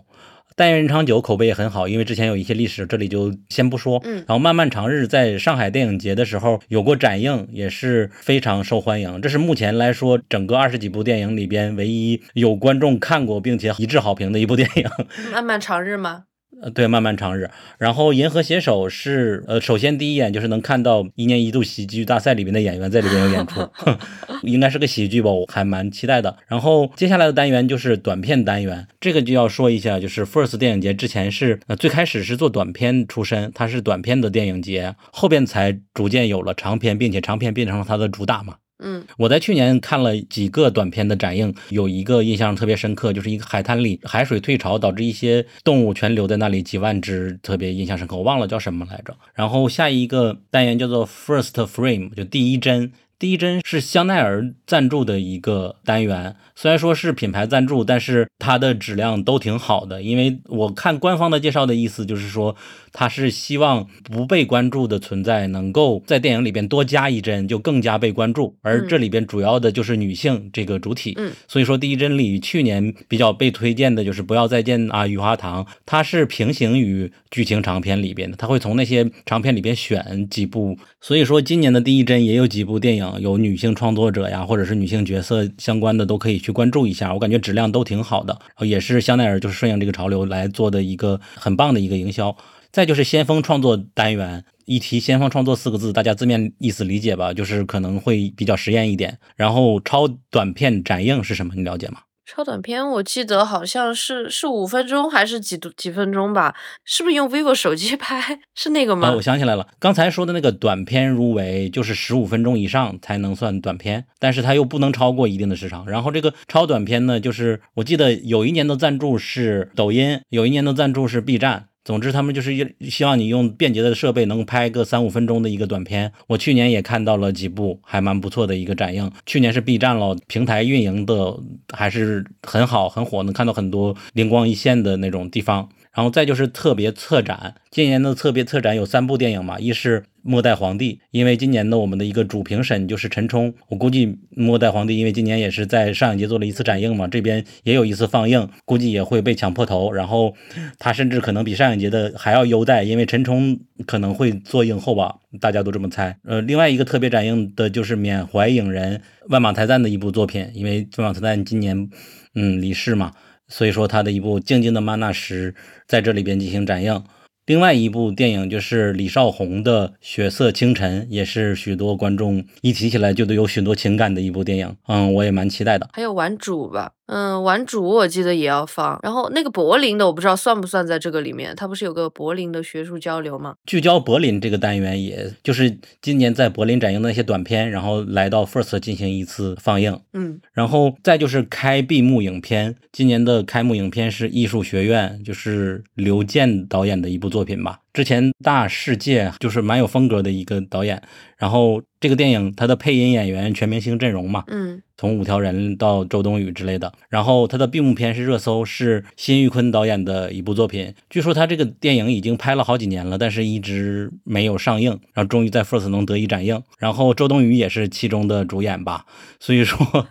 [0.56, 4.02] 但愿人长久口碑也很好，因为之前有一些历史，这里就先不说。
[4.06, 9.20] 嗯，然后漫漫长日在上海电影节的时候有过展映，也是非常受欢迎。
[9.22, 14.90] 这是目前来说整个二十几部电影里边唯一有观众看过并且一致好评的一部电影。
[15.34, 16.24] 漫漫长日吗？
[16.62, 17.50] 呃，对，漫漫长日。
[17.78, 23.68] 然后银河携手是，呃，首先第一眼就是能看到一年一度喜剧大赛里面的演员在里边有演出，
[24.44, 26.38] 应该是个喜剧吧，我还蛮期待的。
[26.48, 38.56] 然后接下来的单元就是短片单元，这个就要说一下，就是 First 电影节之前是，呃，最开始是做短片出身，它是短片的电影节，后边才逐渐有了长片，并且长片变成了它的主打嘛。
[38.80, 48.18] 嗯，我在去年看了几个短片的展映，有一个印象特别深刻，就是一个海滩里海水退潮导致一些动物全留在那里，几万只，特别印象深刻。
[48.18, 49.16] 我忘了叫什么来着。
[49.34, 52.92] 然后下一个单元叫做 First Frame，就第一帧。
[53.18, 60.02] 第一帧是香奈儿赞助的一个单元，虽然说是品牌赞助，但是它的质量都挺好的。
[60.02, 62.56] 因为我看官方的介绍的意思就是说。
[62.98, 68.56] 它是希望不被关注的存在能够在电影里边多加一帧，就更加被关注。
[68.62, 80.78] 而这里边主要的就是女性这个主体，嗯，所以说第一帧里去年比较被推荐的就是《不要再见啊，雨花堂》，它是平行于剧情长片里边的，它会从那些长片里边选几部。
[81.02, 87.12] 所以说今年的第一帧也有几部电影有女性创作者呀，或者是女性角色相关的都可以去关注一下。
[87.14, 92.36] 我感觉质量都挺好的，也是香奈儿就是顺应这个潮流来做的一个很棒的一个营销。
[92.72, 99.18] 再就是先锋创作单元，一提先锋创作四个字，大家字面意思理解吧，就是可能会比较实验一点。
[99.36, 101.54] 然后超短片展映是什么？
[101.56, 102.00] 你了解吗？
[102.26, 106.56] 超短片我记得好像是是五分钟还是几几分钟吧？
[106.84, 108.40] 是不是用 vivo 手机 拍？
[108.56, 109.14] 是那个吗？
[109.16, 115.88] 我想起来了，刚才说的那个短片入围就是十五分钟以上才能算短片，但是它又不能超过一定的时长。
[115.88, 121.68] 然后这个超短片呢，就是我记得有一年的赞助是抖音，有一年的赞助是 B 站。
[121.86, 126.12] 总之，他们就是希望你用便捷的设备能拍个三五分钟的一个短片。
[126.26, 129.12] 我去年也看到了几部还蛮不错的一个展映。
[129.28, 131.38] 去年是 B 站了，平台运营的
[131.72, 135.70] 还是很好很火，能看到很多灵光一现的那种地方。
[135.94, 140.04] 然后再就是特别策展，今年的特别策展有三部电影嘛，一是。
[140.28, 150.34] 末代皇帝，因为今年的我们的一个主评审就是陈冲，我估计末代皇帝因为今年也是在上影节做了一次展映嘛，这边也有一次放映，估计也会被抢破头，然后
[150.80, 156.18] 他甚至可能比上影节的还要优待，因为陈冲可能会做影后吧，大家都这么猜。
[156.24, 161.88] 呃，另外一个特别展映的就是缅怀影人万马泰赞的一部作品，因为万马才赞今年
[162.34, 163.12] 嗯离世嘛，
[163.48, 165.54] 所以说他的一部静静的玛纳什
[165.88, 167.04] 在这里边进行展映。
[167.46, 174.76] 另外一部电影就是李少红的《血色清晨》，也是许多观众一提起来就得有许多情感的一部电影。
[174.88, 175.88] 嗯，我也蛮期待的。
[175.94, 176.94] 还有玩主吧。
[177.08, 183.56] 嗯，玩主我记得也要放，然后那个柏林的我不知道算不算在这个里面，它不是有个柏林的学术交流吗？
[183.66, 190.00] 聚焦柏林这个单元，也就是今年在柏林展映的那些短片，然后来到 First 进行一次放映。
[190.14, 197.80] 嗯，然后再就是开闭幕影片，今年的开幕影片是艺术学院，就是刘健导演的一部作品吧。
[197.96, 201.02] 之前大世界就是蛮有风格的一个导演。
[201.38, 206.92] 然后这个电影它的配音演员全明星阵容嘛，嗯，从五条人到周冬雨之类的。
[207.10, 210.94] 然后它的闭幕片是热搜，是辛玉坤导演的一部作品。
[211.10, 214.92] 据说他这个电影已经拍了好几年了，但是一直没有上映。
[215.14, 216.62] 然后终于在 First 能得以展映。
[216.80, 219.06] 然后周冬雨也是其中的主演吧。
[219.40, 220.08] 所以说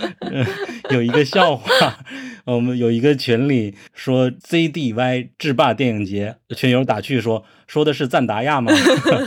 [0.90, 1.98] 有一个笑话，
[2.54, 7.44] 我们有一个群里说 ZDY 制霸电影节，群友打趣说。
[7.68, 8.72] 说的是赞达亚吗？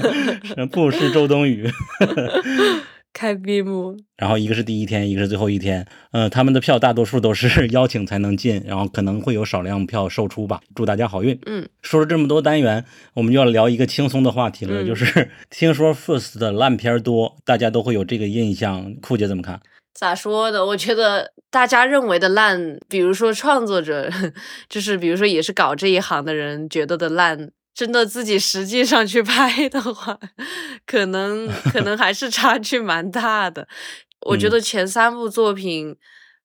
[0.69, 1.69] 不是周冬雨。
[3.13, 5.86] 开闭幕，然后一个是第一天，一个是最后一天。
[6.11, 10.59] 嗯，他们的票大多数都是邀请才能进，然后可能会有少量票售出吧。
[10.76, 11.39] 祝大家好运。
[11.45, 18.93] 嗯，说了这么多单元，我们就要聊一个轻松的话题了，就是听说 First 的烂片多，大家都会有这个印象。
[18.95, 19.61] 酷姐怎么看？
[19.94, 20.66] 咋说的？
[20.66, 24.10] 我觉得大家认为的烂，比如说创作者，
[24.68, 27.52] 就是比如说也是搞这一行的人觉得的烂。
[27.76, 30.20] 真的自己实际上去拍的话，
[30.86, 33.68] 可能可能还是差距蛮大的。
[34.28, 35.96] 我觉得前三部作品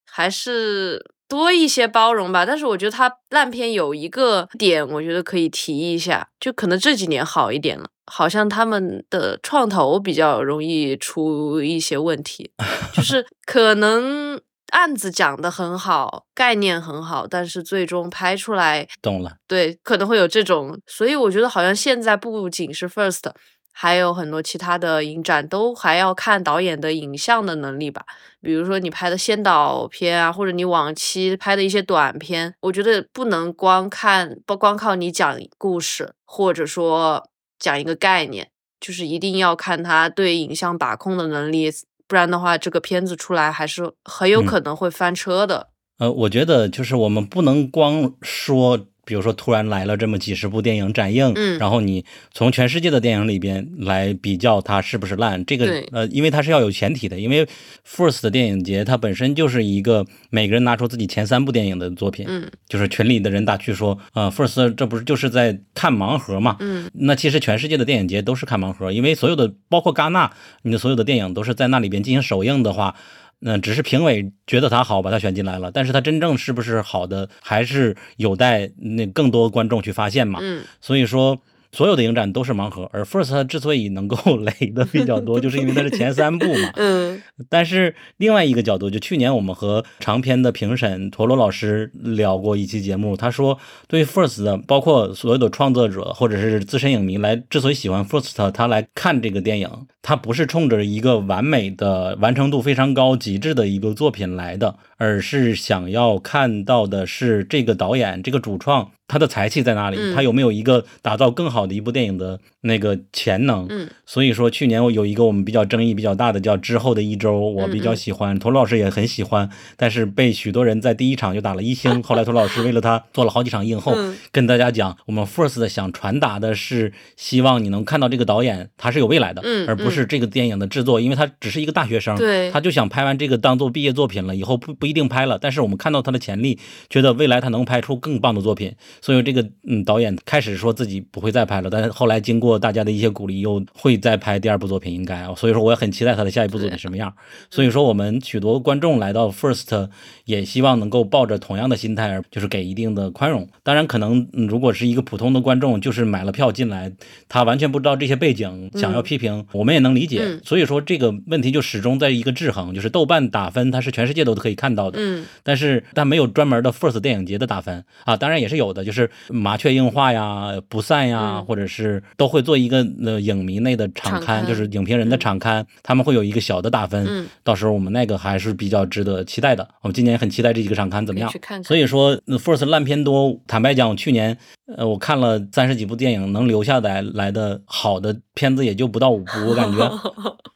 [0.06, 12.50] 还是多一些包容吧，但是我觉得他烂片有一个点，我觉得可以提一下，就可能这几年好一点了，好像他们的创投比较容易出一些问题，
[12.92, 14.40] 就 是可能。
[14.70, 23.32] 案子讲的很好，概念很好，但是最终拍出来，懂了，对，可能会有这种，所以我觉得好像现在不仅是 First，
[23.72, 28.04] 还有很多其他的影展都还要看导演的影像的能力吧。
[28.42, 37.26] 比如说你拍的先导片啊，或者你往期拍的一些短片，我觉得不能光看，不光靠你讲故事，或者说
[37.58, 38.48] 讲一个概念，
[38.80, 41.70] 就是一定要看他对影像把控的能力。
[42.06, 45.68] 不然的话，这个片子出来还是很有可能会翻车的。
[45.98, 48.86] 呃，我觉得就是我们不能光说。
[49.08, 57.48] 比如说，突然来了这么几十部电影展映，嗯，然后你从全世界的电影里边来比较它是不是烂，这个呃，因为它是要有前提的，因为
[57.86, 70.30] First 的电影节它本身就是一个每个人拿出自己前三部电影的作品，嗯，就是群里的人打趣说，呃，First 这不是就是在看盲盒嘛，嗯，那其实全世界的电影节都是看盲盒，因为所有的包括戛纳，
[70.64, 72.94] 你的所有的电影都是在那里边进行首映的话。
[73.40, 80.38] 那只是评委觉得他好，把他选进来了，但是他真正是不是好的，还是有待那更多观众去发现嘛。
[80.42, 81.40] 嗯，所以说。
[81.78, 86.72] 所有的影展都是盲盒，而 First 它之所以能够 雷的比较多， 就是因为它是前三部嘛。
[86.74, 87.22] 嗯。
[87.48, 93.56] 但是另外一个角度，就去年我们和长篇的评审陀螺老师聊过一期节目，他说，
[93.86, 99.70] 对于 First 的，包括所有的创作者或者是资深影迷来，之所以喜欢 First，他来看这个电影，
[100.02, 108.90] 他不是冲着一个完美的、完成度非常高、极致的一个作品来的，而是想要看到的是这个导演、这个主创。
[109.10, 110.12] 他的才气在哪里？
[110.14, 113.66] 他有没有一个打造更好的一部电影的那个潜能？
[113.70, 122.00] 嗯，所以说去年我有一个我们比较争议比较大的叫之后的一周，我比较喜欢，涂老师也很喜欢，但是被许多人在第一场就打了一星。
[122.04, 123.96] 后来涂老师为了他做了好几场映后，
[124.30, 136.58] 跟大家讲，我们 First 想传达的是希望你能看到这个导演他是有未来的，而不是这个电影的制作，因为他只是一个大学生，对，他就想拍完这个当做毕业作品了，以后不不一定拍了，但是我们看到他的潜力，
[136.88, 138.74] 觉得未来他能拍出更棒的作品。
[139.00, 145.26] 所以这个嗯，导演开始说自己不会再拍了，但是后来经过大家的一些鼓励，又会再拍第二部作品，应该。
[145.34, 147.12] 所以说我也很期待他的下一部作品什么样。
[147.50, 149.88] 所以说我们许多观众来到 First，
[150.24, 153.48] 也希望能够抱着同样的心态，就是给一定的宽容。
[153.62, 156.92] 当然，可能如果是一个普通的观众，就是买了票进来，
[157.28, 160.38] 他完全不知道这些背景，想要批评，我们也能理解。
[160.44, 167.84] 所以说这个问题就始终在一个制衡，就是豆瓣打分它是全世界都可以看到的，嗯，但是但没有专门的 First 电影节的打分。
[168.04, 169.68] 啊，当然也是有的，就是麻雀。
[169.78, 177.26] 硬化呀，不散呀，或者是都会做一个呃影迷内的场刊，就是影评人的场刊，他们会有一个小的打分，嗯。
[177.44, 179.68] 到时候我们那个还是比较值得期待的。
[179.82, 181.30] 我们今年很期待这几个场刊怎么样。
[181.62, 184.38] 所以说，First 烂片多，坦白讲，去年
[184.76, 189.90] 呃我看了三十几部电影，能留下来来的好的片子也就不到五部，我感觉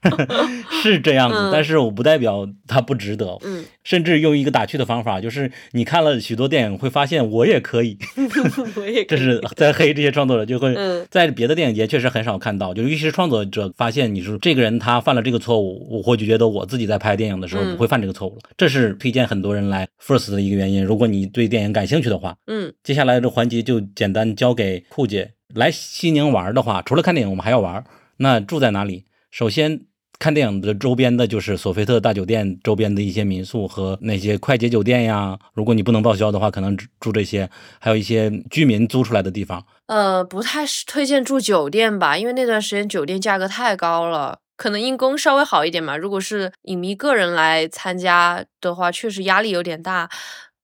[0.83, 1.51] 是这样子。
[1.53, 7.97] 但是我不代表它不值得，嗯，甚至用一个打趣的方法，就是你看了许多电影，会发现我也可以，
[8.77, 9.05] 我也。
[9.07, 10.77] 这是 在黑这些创作者，就会
[11.11, 12.75] 在别的电影节确实很少看到。
[12.75, 18.41] 就尤其是创作者发现你是这个人，他犯了这个错误，我或许觉得我自己在拍电影的时候不会犯这个错误了。
[18.57, 20.85] 这是推荐很多人来 First 的一个原因。
[20.85, 27.85] 如果你对电影感兴趣的话，嗯，接下来的环节就简单交给酷姐来西宁玩的话，除了看电影，我们还要玩。
[28.17, 29.07] 那住在哪里？
[29.31, 29.87] 首先。
[30.19, 35.37] 看电影的周边的，就是索菲特大酒店周边的一些民宿和那些快捷酒店呀。
[35.53, 37.51] 如果你不能报销的话，可能住这些，
[37.81, 39.67] 还有一些居民租出来的地方。
[39.87, 44.39] 呃，不太推荐住酒店吧，因为那段时间酒店价格太高了。
[44.57, 45.97] 可能因公稍微好一点嘛。
[45.97, 50.09] 如果是影迷个人来参加的话，确实压力有点大。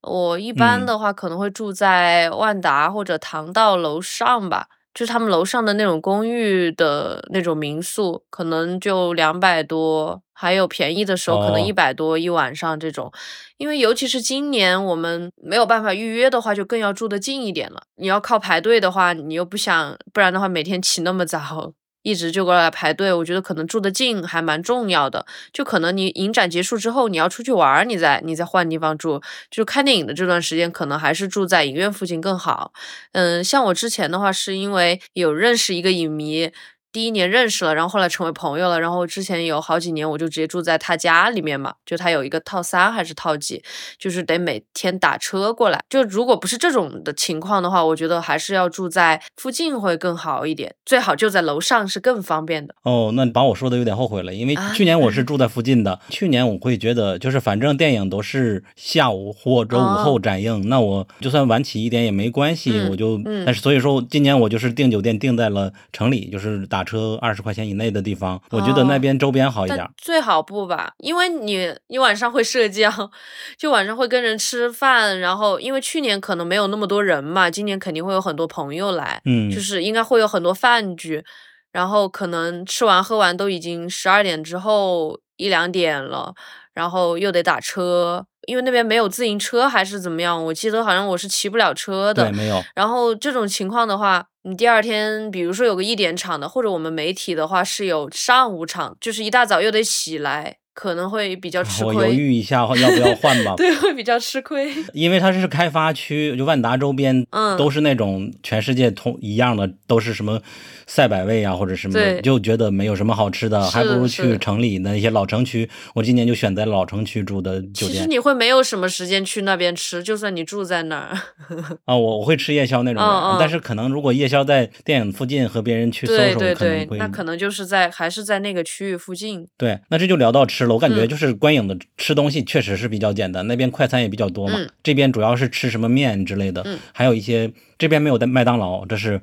[0.03, 13.13] 我一般的话可能会住在万达或者唐道楼上吧，就是他们楼上的那种公寓的那种民宿，可能就两百多，还有便宜的时候可能一百多一晚上这种。
[13.57, 17.83] 因为尤其是今年我们没有办法预约的话，就更要住得近一点了。
[17.97, 21.73] 你要靠排队的话，你又不想，不然的话每天起那么早。
[22.09, 25.27] 一直就过来排队，我觉得可能住的近还蛮重要的。
[25.53, 29.21] 就可能你影展结束之后，你要出去玩，你再你再换地方住。
[29.51, 32.73] 就看电影的这段时间，可能还是住在影院附近更好。
[33.13, 36.51] 嗯，像我之前的话，是因为有认识一个影迷。
[36.91, 43.63] 第一年认识了，然后后来成为朋友了，然后之前有好几年我就直接住在他家里面嘛，就他有一个套三还是套几，
[43.99, 45.79] 就是得每天打车过来。
[45.91, 52.75] 就如果不是这种的情况的话，我觉得还是要住在附近会更好一点，最好就在楼上是更方便的。
[52.85, 66.78] 哦，那把我说的有点后悔了，因为去年我是住在附近的，去年我会觉得就是反正电影都是下午或者午后展映，那我就算晚起一点也没关系，我就但是所以说今年我就是订酒店订在了城里，就是打。
[66.79, 69.85] 打车二十块钱以内的地方，我觉得那边周边好一点。
[69.97, 72.89] 最好不吧，因为你你晚上会社交，
[73.59, 81.25] 就晚上会跟人吃饭，然后因为去年可能没有那么多人嘛，今年肯定会有很多朋友来，嗯，就是应该会有很多饭局，
[81.73, 86.33] 然后可能吃完喝完都已经十二点之后一两点了，
[86.79, 88.25] 然后又得打车。
[88.47, 90.43] 因为那边没有自行车还是怎么样？
[90.47, 92.31] 我记得好像我是骑不了车的。
[92.31, 92.65] 对，没有。
[92.75, 100.57] 然后这种情况的话，你第二天，比如说有个一点场的，或者我们媒体的话是有上午场，就是一大早又得起来。
[100.79, 103.53] 可能会比较吃亏，我犹豫一下，要不要换 吧？
[103.57, 110.41] 对，会比较吃亏， 因为它是开发区，就万达周边，嗯，都是那种全世界同一样的，都是什么
[110.87, 115.69] 赛百味啊，或者什么，就觉得没有什么好吃的，还不如去城里的一些老城区。
[115.97, 117.95] 我今年就选在老城区住的酒店。
[117.95, 121.19] 其实你会没有什么时间去那边吃，就算你住在那儿。
[121.87, 123.03] 啊，我我会吃夜宵那种，
[123.41, 129.45] 但是可能如果夜宵在电影附近和别人去对对对，那可能就是在还是在那个区域附近。
[129.57, 130.68] 对，那这就聊到吃。
[130.75, 134.59] 我感觉就是观影的吃东西确实是比较简单，那边快餐也比较多嘛。
[134.83, 139.21] 这边主要是吃什么面之类的，还有一些这边没有的麦当劳，这是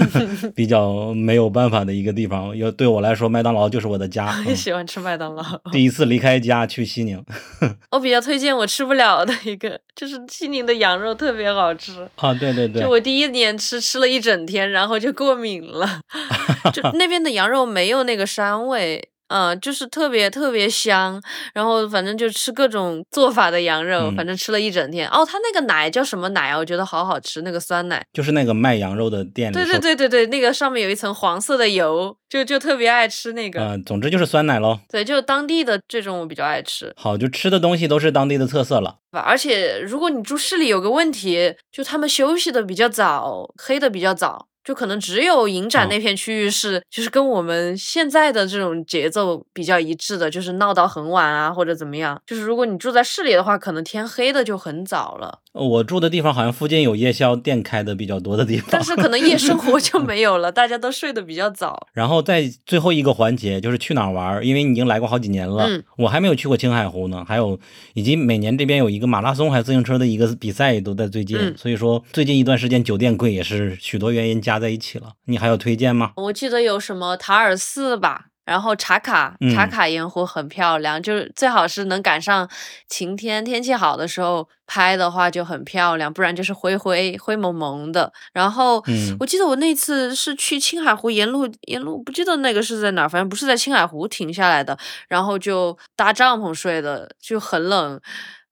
[0.54, 2.56] 比较没有办法的一个地方。
[2.56, 4.34] 要对我来说，麦当劳就是我的家。
[4.44, 5.42] 我也喜欢吃麦当劳。
[5.72, 7.22] 第一次离开家去西宁，
[7.92, 12.34] 我比较推荐我吃不了的一个，就是西宁的羊肉特别好吃啊！
[12.34, 16.00] 对对对，就我第一年吃吃了一整天，然后就过敏了。
[16.72, 19.08] 就那边的羊肉没有那个膻味。
[19.28, 21.20] 嗯，就是特别特别香，
[21.54, 25.08] 然后反正就吃各种 做法的羊肉，反正吃了一整天。
[25.08, 26.58] 哦，他那个奶叫什么奶啊？
[26.58, 28.04] 我觉得好好吃，那个酸奶。
[28.12, 29.54] 就是那个卖羊肉的店里。
[29.54, 33.60] 对对对对对，那个上面有一层黄色的油，就就特别爱吃那个。
[33.60, 34.78] 嗯，总之就是酸奶喽。
[34.90, 36.92] 对，就当地的这种我比较爱吃。
[36.96, 38.96] 好，就吃的东西都是当地的特色了。
[39.12, 44.48] 而且如果你住市里，有个问题，就他们休息的比较早，黑的比较早。
[44.64, 52.20] 就可能只有影展那片区域是，就是跟我们现在的这种节奏比较一致的，就是闹到很晚啊，或者怎么样。
[52.26, 55.40] 就是如果你住在市里的话，可能天黑的就很早了。
[55.54, 61.86] 我住的地方好像附近有夜宵店开的比较多的地方，但是可能夜生活就没有了，大家都睡得比较早。
[61.92, 67.22] 然后在最后一个环节就是去哪儿玩，因为你已经来过好几年了，我还没有去过青海湖呢。
[67.28, 67.60] 还有
[67.92, 74.54] 以及每年这边有一个马拉松还是自行车的一个比赛都在最近，所以说最近一段时间酒店贵也是许多原因加。
[74.54, 76.12] 加在一起了，你还有推荐吗？
[76.14, 82.48] 我记得有什么塔尔寺吧，然后茶卡，茶卡盐湖很漂亮，就是最好是能赶上
[82.88, 88.12] 晴天天气好的时候拍的话就很漂亮，不然就是灰灰灰蒙蒙的。
[88.32, 88.84] 然后
[89.18, 94.78] 我记得我那次是去青海湖沿路沿路，不记得那个是在哪儿，反正不是在青海湖停下来的，
[95.08, 98.00] 然后就搭帐篷睡的，就很冷。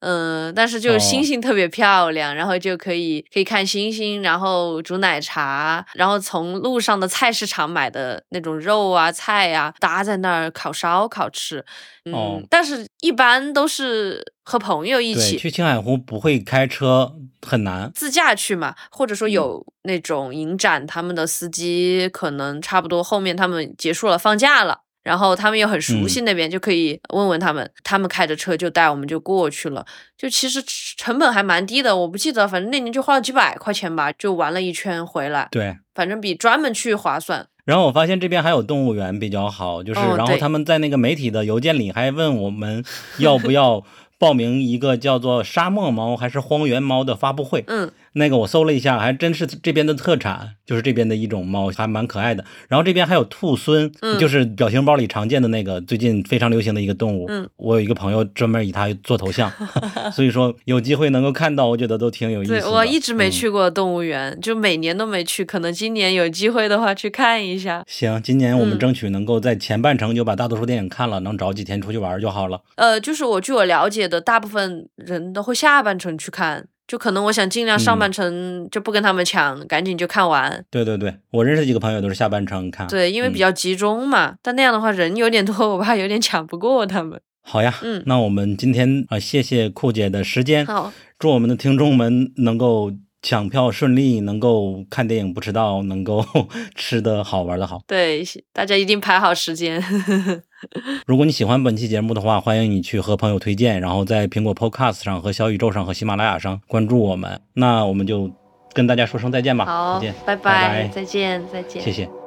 [0.03, 11.65] 嗯，但是就是星星特别漂亮，然后就可以可以看星星，然后煮奶茶，然后从路上的菜市场买的那种肉啊菜呀，搭在那儿烤烧烤吃。
[12.05, 17.13] 嗯，但是一般都是和朋友一起去青海湖，不会开车，
[17.47, 24.81] 很难自驾去嘛，或者说有那种影展，他们的司机可能差不多后面他们结束了放假了。
[25.03, 29.85] 然后他们又很熟悉那边，就可以问问他们，他们开着车就带我们就过去了。
[30.17, 30.63] 就其实
[30.97, 35.49] 成本还蛮低的，我不记得，反正那年就花了几百块钱吧，就玩了一圈回来。
[35.51, 37.47] 对，反正比专门去划算。
[37.65, 42.85] 然后我发现这边还有动物园比较好，就是然后他们在那个媒体的邮件里还问我们
[43.19, 43.85] 要不要
[44.19, 47.65] 报名一个叫做沙漠猫还是荒原猫的发布会。
[47.67, 47.91] 嗯。
[48.15, 52.45] 那个我搜了一下，还真是这边的特产，就是这边的一种猫，还蛮可爱的。
[52.69, 57.27] 然后这边还有兔狲，就是表情包里常见的那个最近非常流行的一个动物。
[57.29, 59.51] 嗯，我有一个朋友专门以它做头像，
[60.13, 62.53] 所以说有机会能够看到，我觉得都挺有意思。
[62.53, 67.83] 对我一直没去过动物园，就每年都没去，可能今年有机会的话去看一下。
[67.87, 72.61] 行，今年我们争取能够在前半程就把大多数电影看了，能找几天出去玩就好了。
[72.77, 76.67] 呃，就是我据我了解的，大部分人都会下半程去看。
[76.87, 80.65] 就可能我想尽量上半程就不跟他们抢，赶紧就看完。
[80.71, 82.87] 对对对，我认识几个朋友都是下半程看。
[82.87, 87.21] 对，因为比较集中嘛，但那样的话人有点多，我怕有点抢不过他们。
[87.43, 90.65] 好呀，嗯，那我们今天啊，谢谢酷姐的时间。
[90.67, 92.93] 好，祝我们的听众们能够。
[93.25, 96.27] 抢票顺利，能够看电影不迟到，能够
[96.75, 97.81] 吃的好玩的好。
[97.87, 99.81] 对，大家一定排好时间。
[101.07, 107.41] 如果你喜欢本期节目的话，欢迎你去和朋友推荐，然后在苹果 Podcast 上和小宇宙上和喜马拉雅上关注我们。
[107.55, 108.31] 那我们就
[108.73, 109.65] 跟大家说声再见吧。
[109.65, 112.22] 好，再见，拜拜，再见，再见，谢谢。